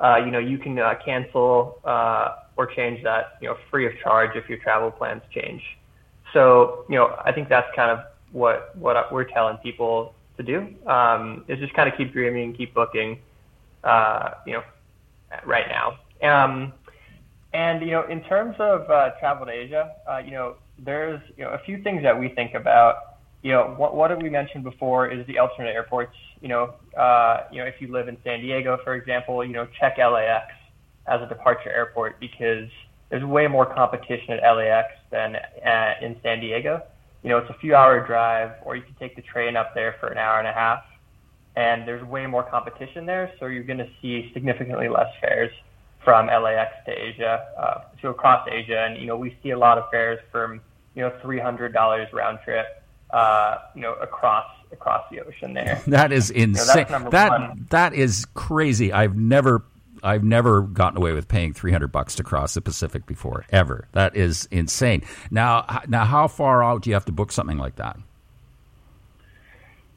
[0.00, 3.92] uh, you know, you can uh, cancel uh, or change that, you know, free of
[4.02, 5.62] charge if your travel plans change.
[6.32, 10.74] So, you know, I think that's kind of what what we're telling people to do
[10.88, 13.18] um, is just kind of keep dreaming, keep booking,
[13.82, 14.62] uh, you know,
[15.44, 15.98] right now.
[16.22, 16.72] Um,
[17.52, 21.44] and you know, in terms of uh, travel to Asia, uh, you know, there's you
[21.44, 23.16] know a few things that we think about.
[23.42, 26.16] You know, what what we mentioned before is the alternate airports.
[26.40, 29.66] You know, uh, you know, if you live in San Diego, for example, you know,
[29.78, 30.52] check LAX
[31.06, 32.68] as a departure airport because
[33.10, 36.82] there's way more competition at LAX than uh, in San Diego
[37.22, 39.96] you know, it's a few hour drive, or you can take the train up there
[40.00, 40.84] for an hour and a half,
[41.56, 45.50] and there's way more competition there, so you're going to see significantly less fares
[46.04, 49.78] from LAX to Asia, uh, to across Asia, and you know, we see a lot
[49.78, 50.60] of fares from
[50.98, 52.66] you know, three hundred dollars round trip,
[53.10, 55.80] uh, you know, across across the ocean there.
[55.86, 56.86] That is insane.
[56.90, 57.66] You know, that one.
[57.70, 58.92] that is crazy.
[58.92, 59.64] I've never
[60.02, 63.86] I've never gotten away with paying 300 bucks to cross the Pacific before, ever.
[63.92, 65.04] That is insane.
[65.30, 67.96] Now, now, how far out do you have to book something like that?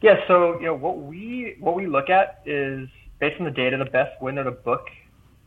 [0.01, 2.87] Yeah, so you know what we what we look at is
[3.19, 4.85] based on the data, the best window to book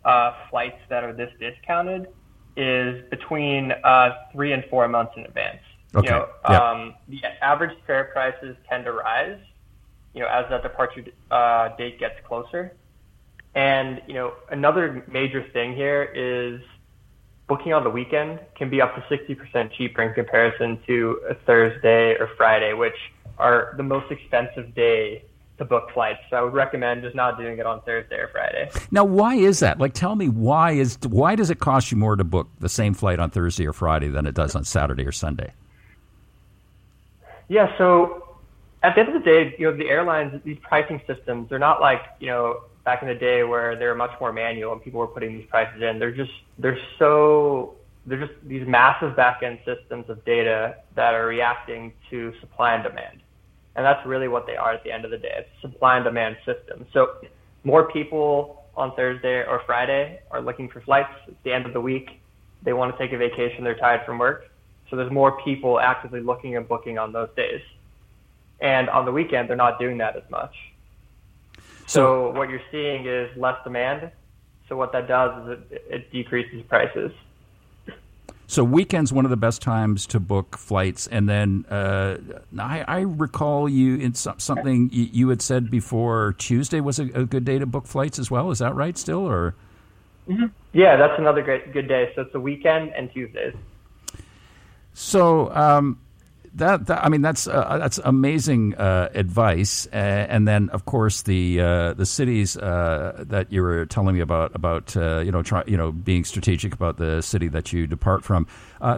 [0.05, 2.09] uh, flights that are this discounted
[2.57, 5.61] is between uh, three and four months in advance.
[5.95, 6.07] Okay.
[6.07, 6.61] You know, yep.
[6.61, 9.39] um, the average fare prices tend to rise,
[10.13, 12.77] you know, as that departure uh, date gets closer.
[13.55, 16.61] And you know, another major thing here is
[17.47, 22.17] booking on the weekend can be up to 60% cheaper in comparison to a Thursday
[22.19, 22.97] or Friday, which
[23.39, 25.25] are the most expensive day
[25.65, 26.21] to book flights.
[26.31, 28.71] So I would recommend just not doing it on Thursday or Friday.
[28.91, 29.79] Now, why is that?
[29.79, 32.95] Like, tell me why is why does it cost you more to book the same
[32.95, 35.53] flight on Thursday or Friday than it does on Saturday or Sunday?
[37.49, 38.37] Yeah, so
[38.83, 41.81] at the end of the day, you know, the airlines, these pricing systems, they're not
[41.81, 45.01] like you know back in the day where they were much more manual and people
[45.01, 45.99] were putting these prices in.
[45.99, 51.27] They're just they're so they're just these massive back end systems of data that are
[51.27, 53.23] reacting to supply and demand.
[53.77, 55.33] And that's really what they are at the end of the day.
[55.39, 56.87] It's a supply and demand system.
[56.93, 57.17] So
[57.65, 61.13] more people on Thursday or Friday are looking for flights.
[61.27, 62.21] It's the end of the week.
[62.63, 63.65] They want to take a vacation.
[63.65, 64.51] They're tired from work.
[64.91, 67.61] So there's more people actively looking and booking on those days.
[68.61, 70.55] And on the weekend, they're not doing that as much.
[71.87, 74.11] So, what you're seeing is less demand.
[74.69, 77.13] So what that does is it, it decreases prices.
[78.47, 82.19] So weekends one of the best times to book flights, and then uh,
[82.59, 86.35] I, I, recall you in some, something you, had said before.
[86.37, 88.51] Tuesday was a, a, good day to book flights as well.
[88.51, 88.99] Is that right?
[88.99, 89.55] Still, or
[90.29, 90.47] mm-hmm.
[90.73, 92.13] yeah, that's another great good day.
[92.15, 93.55] So it's a weekend and Tuesdays.
[94.93, 95.99] So um,
[96.57, 101.23] that, that, I mean that's uh, that's amazing uh, advice, uh, and then of course
[101.23, 105.43] the uh, the cities uh, that you were telling me about about uh, you know
[105.43, 108.47] try, you know being strategic about the city that you depart from.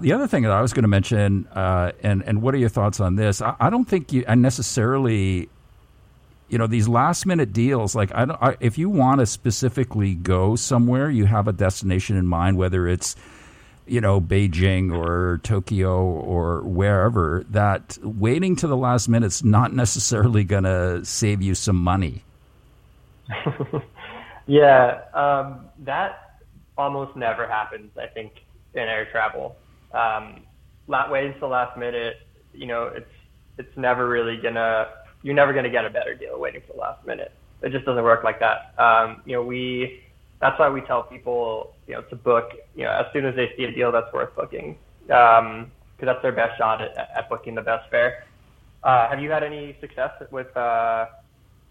[0.01, 3.01] the other thing that I was going to mention, and and what are your thoughts
[3.01, 3.41] on this?
[3.41, 5.49] I, I don't think you I necessarily
[6.49, 10.15] you know these last minute deals like I don't I, if you want to specifically
[10.15, 13.17] go somewhere you have a destination in mind whether it's
[13.87, 19.73] you know, Beijing or Tokyo or wherever, that waiting to the last minute is not
[19.73, 22.23] necessarily going to save you some money.
[24.47, 26.41] yeah, um, that
[26.77, 28.33] almost never happens, I think,
[28.75, 29.57] in air travel.
[29.93, 30.43] Um,
[30.89, 32.17] waiting till the last minute,
[32.53, 33.11] you know, it's
[33.59, 34.89] it's never really gonna
[35.23, 37.33] you're never gonna get a better deal waiting for the last minute.
[37.63, 38.75] It just doesn't work like that.
[38.79, 40.03] Um, you know, we
[40.41, 43.53] that's why we tell people, you know, to book, you know, as soon as they
[43.57, 47.55] see a deal that's worth booking, because um, that's their best shot at, at booking
[47.55, 48.25] the best fare.
[48.83, 51.07] Uh, have you had any success with, uh,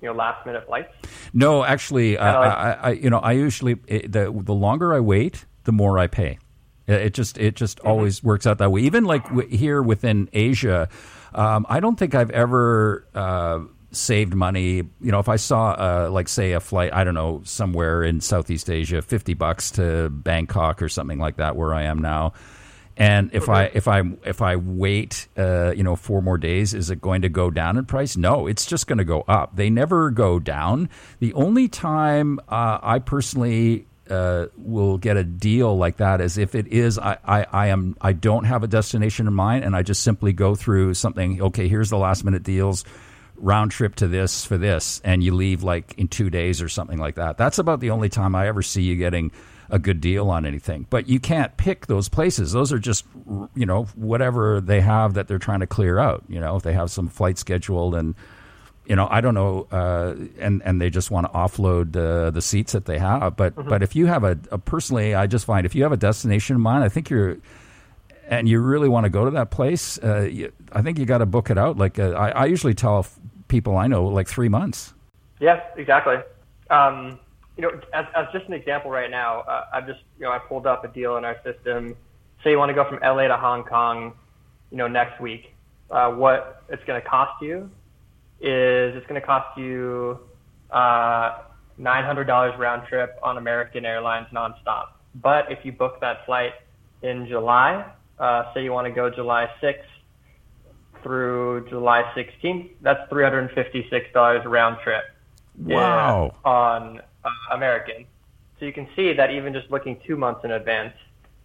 [0.02, 0.94] you know, last minute flights?
[1.34, 5.46] No, actually, uh, I, I, you know, I usually it, the the longer I wait,
[5.64, 6.40] the more I pay.
[6.88, 7.88] It just it just mm-hmm.
[7.88, 8.82] always works out that way.
[8.82, 10.90] Even like w- here within Asia,
[11.34, 13.60] um, I don't think I've ever uh,
[13.96, 14.76] saved money.
[14.76, 18.22] You know, if I saw, uh, like, say, a flight, I don't know, somewhere in
[18.22, 22.34] Southeast Asia, fifty bucks to Bangkok or something like that, where I am now.
[22.98, 26.90] And if I if I if I wait, uh, you know, four more days, is
[26.90, 28.16] it going to go down in price?
[28.16, 29.56] No, it's just going to go up.
[29.56, 30.90] They never go down.
[31.20, 36.56] The only time uh, I personally uh, will get a deal like that is if
[36.56, 39.82] it is I, I, I am I don't have a destination in mind and I
[39.82, 42.86] just simply go through something okay here's the last minute deals
[43.38, 46.98] round trip to this for this and you leave like in two days or something
[46.98, 49.32] like that that's about the only time I ever see you getting
[49.70, 53.06] a good deal on anything but you can't pick those places those are just
[53.56, 56.74] you know whatever they have that they're trying to clear out you know if they
[56.74, 58.16] have some flight scheduled and
[58.86, 62.42] you know, I don't know, uh, and and they just want to offload uh, the
[62.42, 63.36] seats that they have.
[63.36, 63.68] But mm-hmm.
[63.68, 66.56] but if you have a, a, personally, I just find if you have a destination
[66.56, 67.38] in mind, I think you're,
[68.28, 71.20] and you really want to go to that place, uh, you, I think you got
[71.20, 71.78] to book it out.
[71.78, 73.06] Like uh, I, I, usually tell
[73.48, 74.94] people I know, like three months.
[75.40, 76.16] Yeah, exactly.
[76.70, 77.20] Um,
[77.58, 80.40] you know, as, as just an example, right now, uh, I've just you know I
[80.40, 81.96] pulled up a deal in our system.
[82.44, 84.14] Say you want to go from LA to Hong Kong,
[84.72, 85.54] you know, next week.
[85.90, 87.70] Uh, what it's going to cost you
[88.42, 90.20] is it's going to cost you
[90.72, 91.40] uh,
[91.80, 94.88] $900 round trip on American Airlines nonstop.
[95.16, 96.54] But if you book that flight
[97.02, 97.86] in July,
[98.20, 99.84] uh, say you want to go July 6th
[101.04, 105.04] through July 16th, that's $356 round trip.
[105.58, 106.36] Wow.
[106.44, 108.06] On uh, American.
[108.60, 110.94] So you can see that even just looking two months in advance,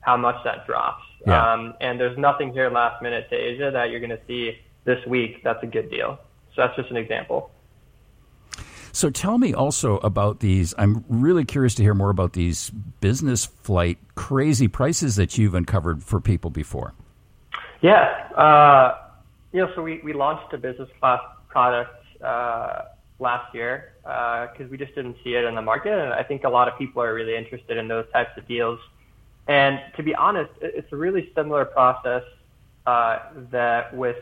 [0.00, 1.04] how much that drops.
[1.26, 1.52] Yeah.
[1.52, 5.04] Um, and there's nothing here last minute to Asia that you're going to see this
[5.06, 5.42] week.
[5.44, 6.18] That's a good deal.
[6.54, 7.50] So that's just an example.
[8.92, 10.74] So tell me also about these.
[10.78, 16.02] I'm really curious to hear more about these business flight crazy prices that you've uncovered
[16.02, 16.94] for people before.
[17.80, 18.28] Yeah.
[18.36, 18.96] Uh,
[19.52, 22.82] you know, so we, we launched a business class product uh,
[23.18, 25.92] last year because uh, we just didn't see it in the market.
[25.92, 28.78] And I think a lot of people are really interested in those types of deals.
[29.48, 32.22] And to be honest, it's a really similar process
[32.86, 33.18] uh,
[33.50, 34.16] that with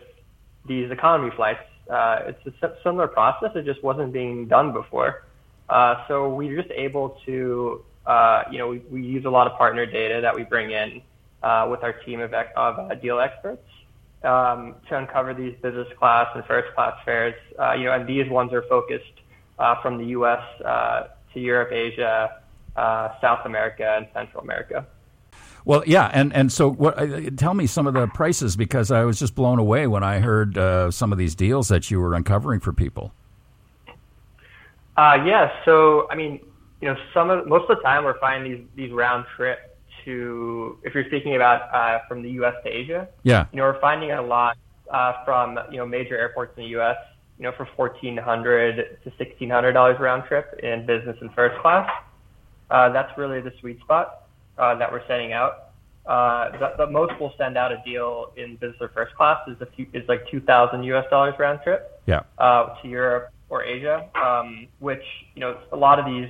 [0.66, 3.51] these economy flights uh, it's a similar process.
[3.55, 5.24] It just wasn't being done before.
[5.68, 9.57] Uh, so we're just able to, uh, you know, we, we use a lot of
[9.59, 11.03] partner data that we bring in
[11.42, 13.66] uh, with our team of, of uh, deal experts
[14.24, 17.35] um, to uncover these business class and first class fares.
[17.59, 19.05] Uh, you know, and these ones are focused
[19.83, 20.42] from the U.S.
[20.61, 22.40] To Europe, Asia,
[23.20, 24.87] South America, and Central America.
[25.64, 26.99] Well, yeah, and and so what?
[26.99, 30.21] Uh, tell me some of the prices because I was just blown away when I
[30.21, 33.12] heard uh, some of these deals that you were uncovering for people.
[34.97, 36.40] Uh, yeah, so I mean,
[36.81, 40.79] you know, some of most of the time we're finding these these round trip to
[40.85, 42.55] if you're speaking about uh, from the U.S.
[42.64, 43.09] to Asia.
[43.23, 44.57] Yeah, you know, we're finding a lot
[44.90, 46.97] uh, from you know major airports in the U.S.
[47.38, 51.61] You know, for fourteen hundred to sixteen hundred dollars round trip in business and first
[51.61, 51.88] class.
[52.71, 54.28] Uh, that's really the sweet spot
[54.59, 55.71] uh, that we're sending out.
[56.07, 59.57] Uh, the, the most we'll send out a deal in business or first class is
[59.61, 62.03] a few, is like 2,000 US dollars round trip.
[62.07, 62.23] Yeah.
[62.38, 65.03] Uh, to Europe or Asia, um, which
[65.35, 66.29] you know a lot of these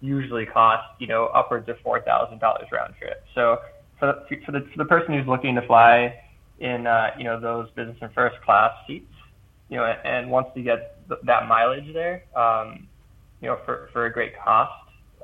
[0.00, 3.24] usually cost you know upwards of four thousand dollars round trip.
[3.34, 3.58] So
[3.98, 6.14] for the, for the for the person who's looking to fly
[6.58, 9.12] in uh, you know those business and first class seats,
[9.68, 12.88] you know, and wants to get th- that mileage there, um,
[13.40, 14.72] you know, for for a great cost,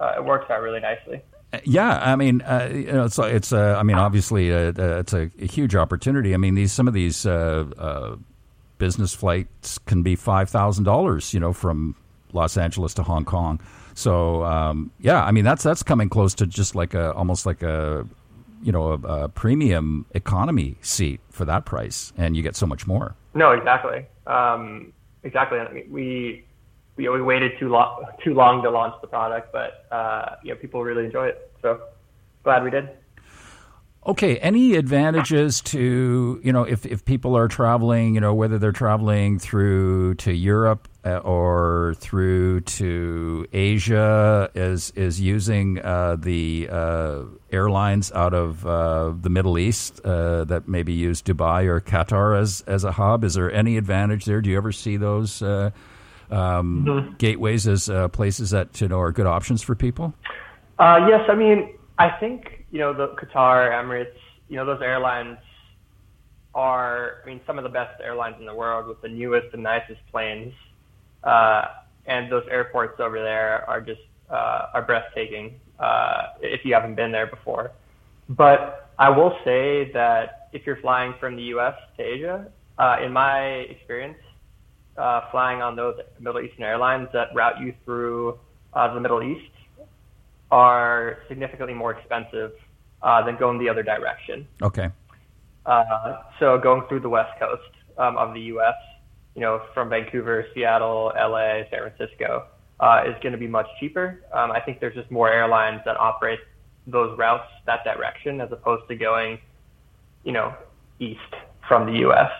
[0.01, 1.23] uh, it works out really nicely.
[1.65, 3.53] Yeah, I mean, uh, you know, it's it's.
[3.53, 6.35] Uh, I mean, obviously, uh, uh, it's a, a, huge opportunity.
[6.35, 8.17] I mean, these some of these uh, uh,
[8.79, 11.33] business flights can be five thousand dollars.
[11.33, 11.95] You know, from
[12.33, 13.61] Los Angeles to Hong Kong.
[13.95, 17.63] So um, yeah, I mean, that's that's coming close to just like a almost like
[17.63, 18.07] a
[18.63, 22.87] you know a, a premium economy seat for that price, and you get so much
[22.87, 23.15] more.
[23.35, 25.59] No, exactly, um, exactly.
[25.59, 26.45] I mean, we
[26.97, 30.57] we, we waited too long too long to launch the product, but uh, you know
[30.57, 31.53] people really enjoy it.
[31.63, 31.81] So
[32.43, 32.89] glad we did.
[34.07, 38.71] Okay, any advantages to you know if, if people are traveling, you know whether they're
[38.71, 47.23] traveling through to Europe uh, or through to Asia, is is using uh, the uh,
[47.51, 52.63] airlines out of uh, the Middle East uh, that maybe use Dubai or Qatar as
[52.69, 53.25] as a hub?
[53.25, 54.40] Is there any advantage there?
[54.40, 55.42] Do you ever see those?
[56.31, 57.14] Um, mm-hmm.
[57.18, 60.12] gateways as uh, places that you know are good options for people?
[60.79, 64.16] Uh, yes, I mean I think you know the Qatar, Emirates,
[64.48, 65.38] you know those airlines
[66.54, 69.62] are I mean some of the best airlines in the world with the newest and
[69.62, 70.52] nicest planes,
[71.22, 71.66] uh,
[72.06, 74.00] and those airports over there are just
[74.31, 77.70] uh, are breathtaking uh, if you haven't been there before.
[78.29, 81.74] But I will say that if you're flying from the U.S.
[81.96, 82.46] to Asia,
[82.79, 84.18] uh, in my experience,
[84.99, 88.38] uh, flying on those Middle Eastern airlines that route you through
[88.73, 89.51] uh, the Middle East
[90.51, 92.53] are significantly more expensive
[93.03, 94.47] uh, than going the other direction.
[94.63, 94.90] Okay.
[95.65, 97.63] Uh, so going through the west coast
[97.99, 98.75] um, of the U.S.,
[99.35, 102.47] you know, from Vancouver, Seattle, LA, San Francisco,
[102.81, 104.23] uh, is going to be much cheaper.
[104.33, 106.40] Um, I think there's just more airlines that operate
[106.87, 109.38] those routes that direction as opposed to going,
[110.25, 110.55] you know,
[111.01, 111.21] east
[111.69, 112.31] from the U.S.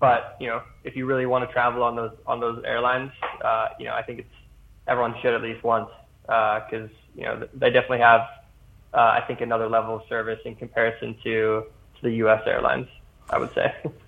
[0.00, 3.12] Uh, but you know, if you really want to travel on those on those airlines,
[3.44, 4.34] uh, you know, I think it's
[4.86, 5.90] everyone should at least once
[6.22, 8.22] because you know they definitely have,
[8.94, 11.64] uh, I think, another level of service in comparison to
[11.96, 12.42] to the U.S.
[12.46, 12.88] airlines.
[13.30, 13.74] I would say.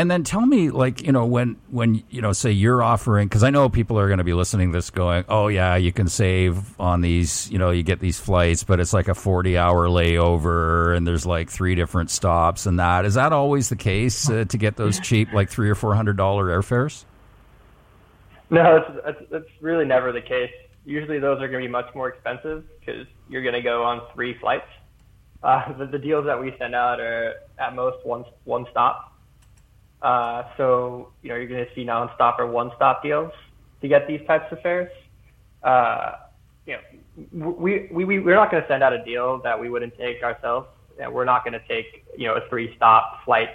[0.00, 3.42] And then tell me, like, you know, when when you know, say you're offering, because
[3.42, 6.08] I know people are going to be listening to this, going, "Oh yeah, you can
[6.08, 7.50] save on these.
[7.50, 11.26] You know, you get these flights, but it's like a 40 hour layover, and there's
[11.26, 14.98] like three different stops, and that is that always the case uh, to get those
[15.00, 17.04] cheap, like three or four hundred dollar airfares?
[18.48, 20.50] No, it's, it's really never the case.
[20.86, 24.00] Usually, those are going to be much more expensive because you're going to go on
[24.14, 24.64] three flights.
[25.42, 29.09] Uh, the, the deals that we send out are at most one one stop.
[30.02, 33.32] Uh, so, you know, you're going to see nonstop or one-stop deals
[33.82, 34.90] to get these types of fares.
[35.62, 36.12] Uh,
[36.66, 39.68] you know, we, we, we, we're not going to send out a deal that we
[39.68, 40.68] wouldn't take ourselves.
[40.98, 43.50] And we're not going to take, you know, a three-stop flight,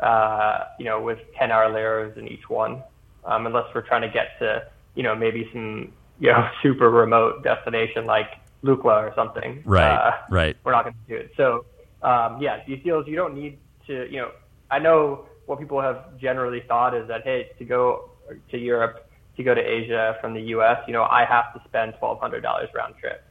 [0.00, 2.82] uh, you know, with 10-hour layers in each one,
[3.24, 7.44] um, unless we're trying to get to, you know, maybe some, you know, super remote
[7.44, 8.30] destination like
[8.64, 9.62] Lukla or something.
[9.64, 10.56] Right, uh, right.
[10.64, 11.32] We're not going to do it.
[11.36, 11.64] So,
[12.02, 14.30] um, yeah, these deals, you don't need to, you know,
[14.70, 18.10] I know what people have generally thought is that hey, to go
[18.50, 21.94] to Europe, to go to Asia from the U.S., you know, I have to spend
[21.98, 23.24] twelve hundred dollars round trip.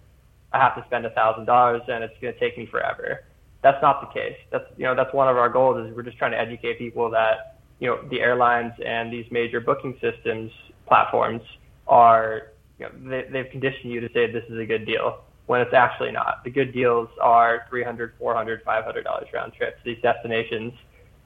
[0.51, 3.24] I have to spend a thousand dollars, and it's going to take me forever.
[3.61, 4.38] That's not the case.
[4.51, 7.11] That's you know that's one of our goals is we're just trying to educate people
[7.11, 10.51] that you know the airlines and these major booking systems
[10.88, 11.43] platforms
[11.88, 15.61] are you know they, they've conditioned you to say this is a good deal when
[15.61, 16.43] it's actually not.
[16.43, 19.78] The good deals are 300, 400, 500 dollars round trips.
[19.86, 20.74] These destinations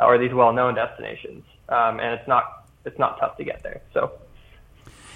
[0.01, 3.81] or these well-known destinations, um, and it's not it's not tough to get there.
[3.93, 4.11] So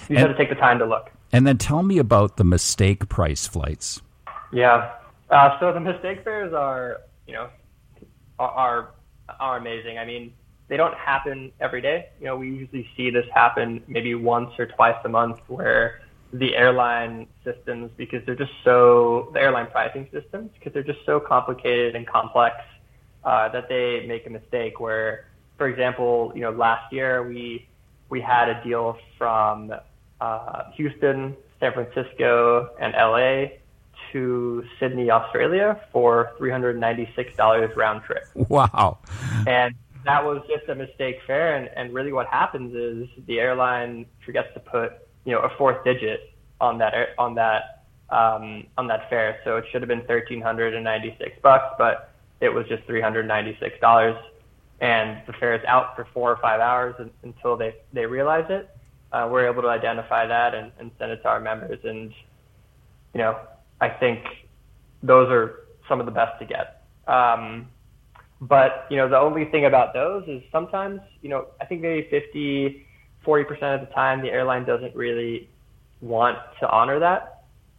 [0.10, 1.12] you have to take the time to look.
[1.32, 4.02] And then tell me about the mistake price flights.
[4.54, 4.94] Yeah.
[5.30, 7.50] Uh, so the mistake fares are you know
[8.40, 8.92] are
[9.40, 9.98] are amazing.
[9.98, 10.34] I mean,
[10.68, 12.10] they don't happen every day.
[12.20, 16.02] You know, we usually see this happen maybe once or twice a month where
[16.34, 21.20] the airline systems because they're just so the airline pricing systems because they're just so
[21.20, 22.56] complicated and complex
[23.26, 25.26] uh, that they make a mistake where,
[25.58, 27.68] for example, you know, last year we
[28.10, 29.74] we had a deal from
[30.22, 33.58] uh, Houston, San Francisco, and LA
[34.12, 38.26] to Sydney, Australia for $396 round trip.
[38.36, 39.00] Wow.
[39.48, 39.74] And
[40.06, 41.56] that was just a mistake fare.
[41.56, 44.94] And, and really what happens is the airline forgets to put,
[45.26, 49.40] you know, a fourth digit on that, on that, um, on that fare.
[49.44, 52.12] So it should have been 1396 bucks, but
[52.42, 54.22] it was just $396.
[54.82, 58.70] And the fare is out for four or five hours until they, they realize it.
[59.12, 61.80] Uh, we're able to identify that and, and send it to our members.
[61.84, 62.12] And,
[63.14, 63.40] you know,
[63.80, 64.20] I think
[65.02, 66.84] those are some of the best to get.
[67.08, 67.68] Um,
[68.42, 72.08] but, you know, the only thing about those is sometimes, you know, I think maybe
[72.10, 72.86] 50,
[73.26, 75.50] 40% of the time the airline doesn't really
[76.02, 77.35] want to honor that.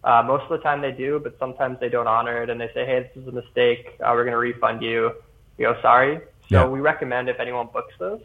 [0.07, 2.69] Uh, most of the time they do, but sometimes they don't honor it and they
[2.73, 3.89] say, hey, this is a mistake.
[4.01, 5.11] Uh, we're going to refund you.
[5.59, 6.19] You go, sorry.
[6.49, 6.67] So Yeah.
[6.69, 8.21] we recommend if anyone books those,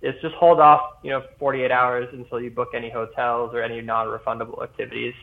[0.00, 3.80] is just hold off, you know, 48 hours until you book any hotels or any
[3.80, 5.14] non-refundable activities,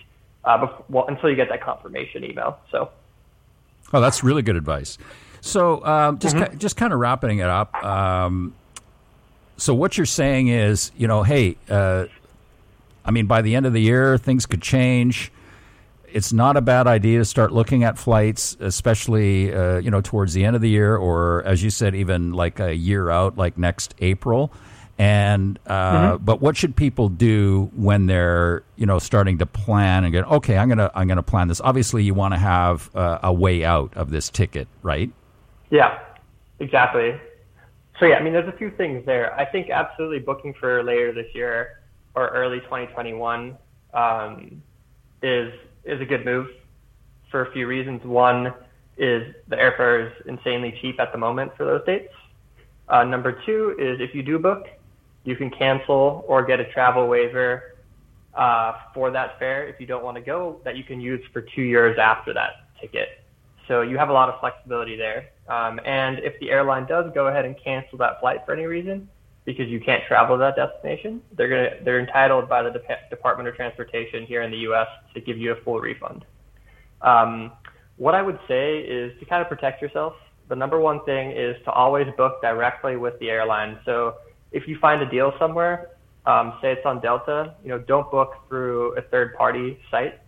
[0.44, 2.60] uh, bef- well, until you get that confirmation email.
[2.72, 2.90] So
[3.94, 4.98] Oh, that's really good advice.
[5.40, 7.74] So, um, just ki- just kind of wrapping it up.
[7.84, 8.54] Um,
[9.58, 12.06] so, what you're saying is, you know, hey, uh,
[13.06, 15.32] I mean, by the end of the year, things could change.
[16.14, 20.34] It's not a bad idea to start looking at flights, especially uh, you know towards
[20.34, 23.58] the end of the year, or as you said, even like a year out, like
[23.58, 24.52] next April.
[24.98, 30.14] And uh, but what should people do when they're you know starting to plan and
[30.14, 30.58] get okay?
[30.58, 31.60] I'm gonna I'm gonna plan this.
[31.60, 35.10] Obviously, you want to have uh, a way out of this ticket, right?
[35.72, 35.98] Yeah,
[36.60, 37.20] exactly.
[38.00, 39.34] So yeah, I mean, there's a few things there.
[39.40, 41.82] I think absolutely booking for later this year
[42.14, 43.58] or early 2021
[43.94, 44.62] um,
[45.24, 45.54] is
[45.86, 46.48] is a good move
[47.30, 48.04] for a few reasons.
[48.04, 48.54] One
[48.98, 52.14] is the airfare is insanely cheap at the moment for those dates.
[52.88, 54.68] Uh, number two is if you do book,
[55.24, 57.76] you can cancel or get a travel waiver
[58.34, 61.42] uh, for that fare if you don't want to go that you can use for
[61.42, 63.10] two years after that ticket.
[63.68, 65.30] So you have a lot of flexibility there.
[65.48, 69.08] Um, and if the airline does go ahead and cancel that flight for any reason,
[69.46, 73.50] because you can't travel to that destination, they're gonna they're entitled by the De- Department
[73.50, 74.88] of Transportation here in the U.S.
[75.14, 76.26] to give you a full refund.
[77.02, 77.52] Um,
[77.98, 80.14] what I would say is to kind of protect yourself.
[80.48, 83.80] The number one thing is to always book directly with the airline.
[83.86, 84.16] So
[84.52, 85.90] if you find a deal somewhere,
[86.26, 90.20] um, say it's on Delta, you know, don't book through a third party site.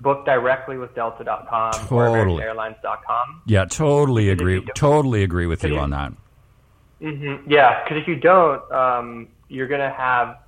[0.00, 2.18] Book directly with Delta.com Totally.
[2.18, 3.42] or AmericanAirlines.com.
[3.46, 4.66] Yeah, totally agree.
[4.74, 6.12] Totally agree with you on that.
[7.02, 10.38] Hmm Yeah, because if you don't, um, you're going to have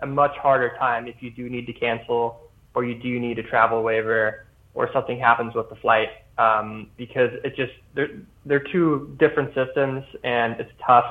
[0.00, 2.40] a much harder time if you do need to cancel
[2.74, 6.08] or you do need a travel waiver or something happens with the flight
[6.38, 8.08] um, because it just they're
[8.46, 11.04] they're two different systems and it's tough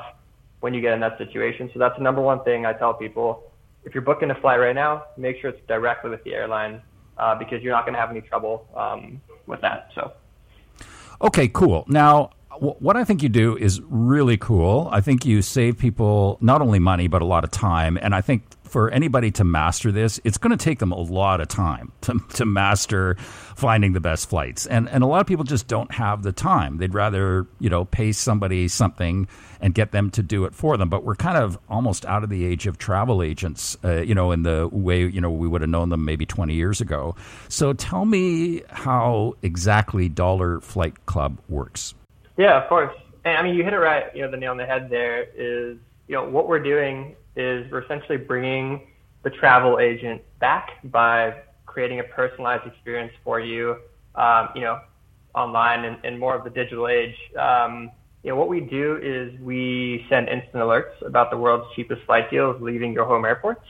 [0.60, 1.70] when you get in that situation.
[1.72, 3.50] So that's the number one thing I tell people.
[3.84, 6.80] If you're booking a flight right now, make sure it's directly with the airline
[7.18, 9.90] uh, because you're not going to have any trouble um, with that.
[9.94, 10.12] So.
[11.20, 11.84] Okay, cool.
[11.88, 14.88] Now, what I think you do is really cool.
[14.90, 17.98] I think you save people not only money, but a lot of time.
[18.00, 21.40] And I think for anybody to master this, it's going to take them a lot
[21.40, 23.16] of time to, to master
[23.54, 24.66] finding the best flights.
[24.66, 26.78] And, and a lot of people just don't have the time.
[26.78, 29.28] They'd rather, you know, pay somebody something
[29.60, 30.88] and get them to do it for them.
[30.88, 34.32] But we're kind of almost out of the age of travel agents, uh, you know,
[34.32, 37.14] in the way, you know, we would have known them maybe 20 years ago.
[37.48, 41.94] So tell me how exactly Dollar Flight Club works.
[42.36, 42.94] Yeah, of course.
[43.24, 44.14] And I mean, you hit it right.
[44.14, 45.76] You know, the nail on the head there is,
[46.08, 48.88] you know, what we're doing is we're essentially bringing
[49.22, 51.34] the travel agent back by
[51.66, 53.76] creating a personalized experience for you,
[54.14, 54.80] um, you know,
[55.34, 57.14] online and, and more of the digital age.
[57.38, 57.90] Um,
[58.22, 62.30] you know, what we do is we send instant alerts about the world's cheapest flight
[62.30, 63.64] deals leaving your home airports,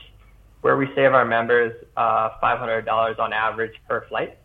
[0.61, 4.37] where we save our members uh, $500 on average per flight.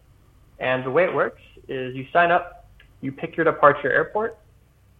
[0.58, 2.57] And the way it works is you sign up,
[3.01, 4.38] you pick your departure airport,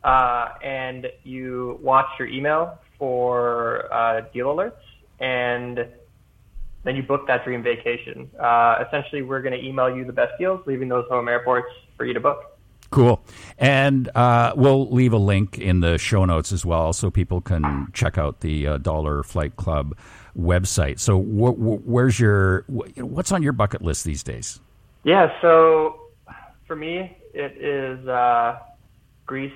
[0.05, 4.73] uh, and you watch your email for uh, deal alerts,
[5.21, 5.87] and
[6.85, 8.31] then you book that dream vacation.
[8.39, 12.05] Uh, essentially, we're going to email you the best deals, leaving those home airports for
[12.05, 12.59] you to book.
[12.91, 13.23] Cool.
[13.59, 17.89] And uh, we'll leave a link in the show notes as well so people can
[17.93, 19.95] check out the uh, Dollar Flight Club
[20.39, 20.99] website.
[20.99, 24.61] So, wh- wh- where's your, wh- what's on your bucket list these days?
[25.05, 26.01] Yeah, so
[26.67, 28.59] for me, it is uh,
[29.27, 29.53] Greece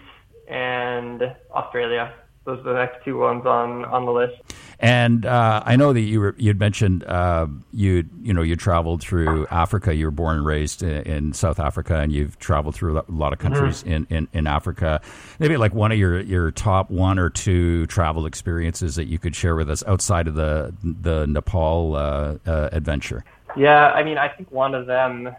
[0.49, 2.15] and Australia.
[2.45, 4.35] Those are the next two ones on, on the list.
[4.83, 9.01] And uh, I know that you were, you'd mentioned uh, you you know you traveled
[9.01, 9.95] through Africa.
[9.95, 13.33] You were born and raised in, in South Africa, and you've traveled through a lot
[13.33, 15.01] of countries in, in, in Africa.
[15.39, 19.37] Maybe like one of your, your top one or two travel experiences that you could
[19.37, 23.25] share with us outside of the the Nepal uh, uh, adventure.
[23.57, 25.31] Yeah, I mean, I think one of them,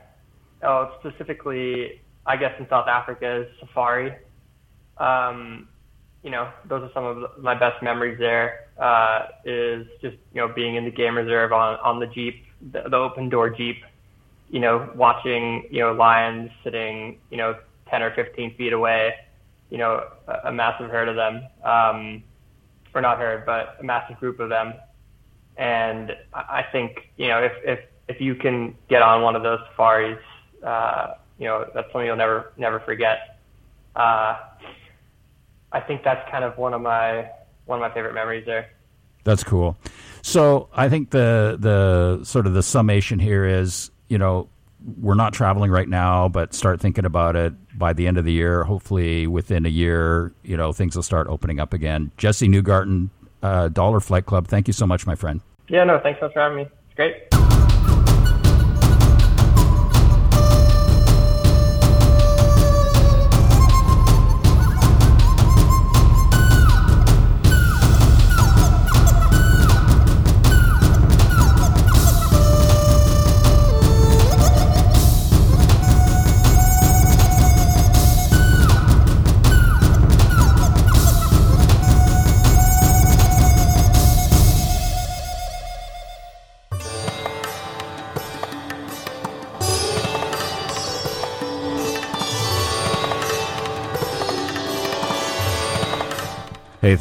[0.61, 4.13] oh, specifically, I guess in South Africa is safari.
[4.97, 5.67] Um,
[6.23, 8.67] you know, those are some of my best memories there.
[8.79, 12.83] Uh, is just you know being in the game reserve on on the jeep, the,
[12.89, 13.83] the open door jeep.
[14.49, 17.55] You know, watching you know lions sitting you know
[17.89, 19.13] 10 or 15 feet away.
[19.69, 22.23] You know, a, a massive herd of them, um,
[22.93, 24.73] or not herd, but a massive group of them.
[25.57, 29.59] And I think you know if if if you can get on one of those
[29.69, 30.19] safaris,
[30.65, 33.39] uh, you know that's something you'll never never forget.
[33.97, 34.37] Uh,
[35.73, 37.29] I think that's kind of one of my
[37.65, 38.69] one of my favorite memories there.
[39.25, 39.77] That's cool.
[40.21, 44.47] So I think the the sort of the summation here is, you know,
[45.01, 48.31] we're not traveling right now, but start thinking about it by the end of the
[48.31, 48.63] year.
[48.63, 52.11] Hopefully, within a year, you know, things will start opening up again.
[52.15, 53.09] Jesse Neugarten,
[53.41, 54.47] uh, Dollar Flight Club.
[54.47, 55.41] Thank you so much, my friend.
[55.67, 56.63] Yeah, no, thanks so much for having me.
[56.63, 57.72] It's great.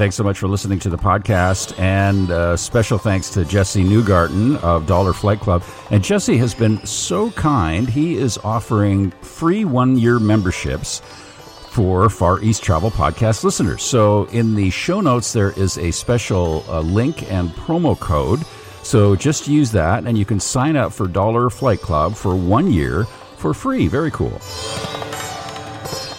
[0.02, 1.78] Thanks so much for listening to the podcast.
[1.78, 5.62] And uh, special thanks to Jesse Neugarten of Dollar Flight Club.
[5.92, 7.88] And Jesse has been so kind.
[7.88, 13.84] He is offering free one year memberships for Far East Travel Podcast listeners.
[13.84, 18.40] So in the show notes, there is a special uh, link and promo code.
[18.82, 22.72] So just use that, and you can sign up for Dollar Flight Club for one
[22.72, 23.04] year
[23.36, 23.86] for free.
[23.86, 24.36] Very cool.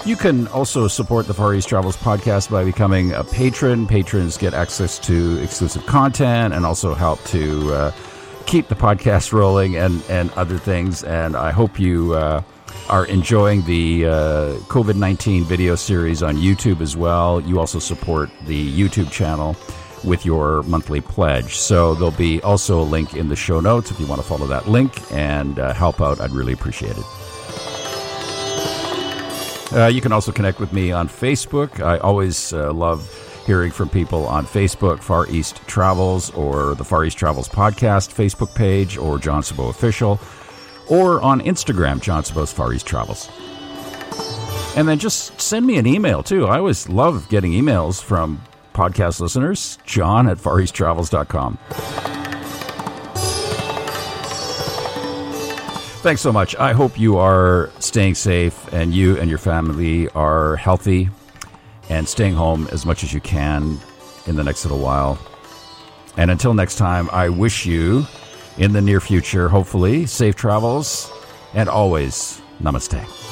[0.05, 3.87] You can also support the Far East Travels podcast by becoming a patron.
[3.87, 7.91] Patrons get access to exclusive content and also help to uh,
[8.45, 11.05] keep the podcast rolling and, and other things.
[11.05, 12.43] And I hope you uh,
[12.89, 14.09] are enjoying the uh,
[14.67, 17.39] COVID 19 video series on YouTube as well.
[17.39, 19.55] You also support the YouTube channel
[20.03, 21.55] with your monthly pledge.
[21.55, 24.47] So there'll be also a link in the show notes if you want to follow
[24.47, 26.19] that link and uh, help out.
[26.19, 27.05] I'd really appreciate it.
[29.73, 31.83] Uh, you can also connect with me on Facebook.
[31.83, 33.09] I always uh, love
[33.45, 38.53] hearing from people on Facebook, Far East Travels, or the Far East Travels Podcast Facebook
[38.55, 40.19] page, or John Sabot Official,
[40.89, 43.29] or on Instagram, John Sabot's Far East Travels.
[44.75, 46.45] And then just send me an email too.
[46.47, 48.41] I always love getting emails from
[48.73, 49.77] podcast listeners.
[49.85, 52.22] John at Far East fareasttravels.com.
[56.03, 56.53] Thanks so much.
[56.57, 61.09] I hope you are staying safe and you and your family are healthy
[61.89, 63.79] and staying home as much as you can
[64.27, 65.17] in the next little while.
[66.17, 68.05] And until next time, I wish you
[68.57, 71.09] in the near future, hopefully, safe travels
[71.53, 73.22] and always namaste.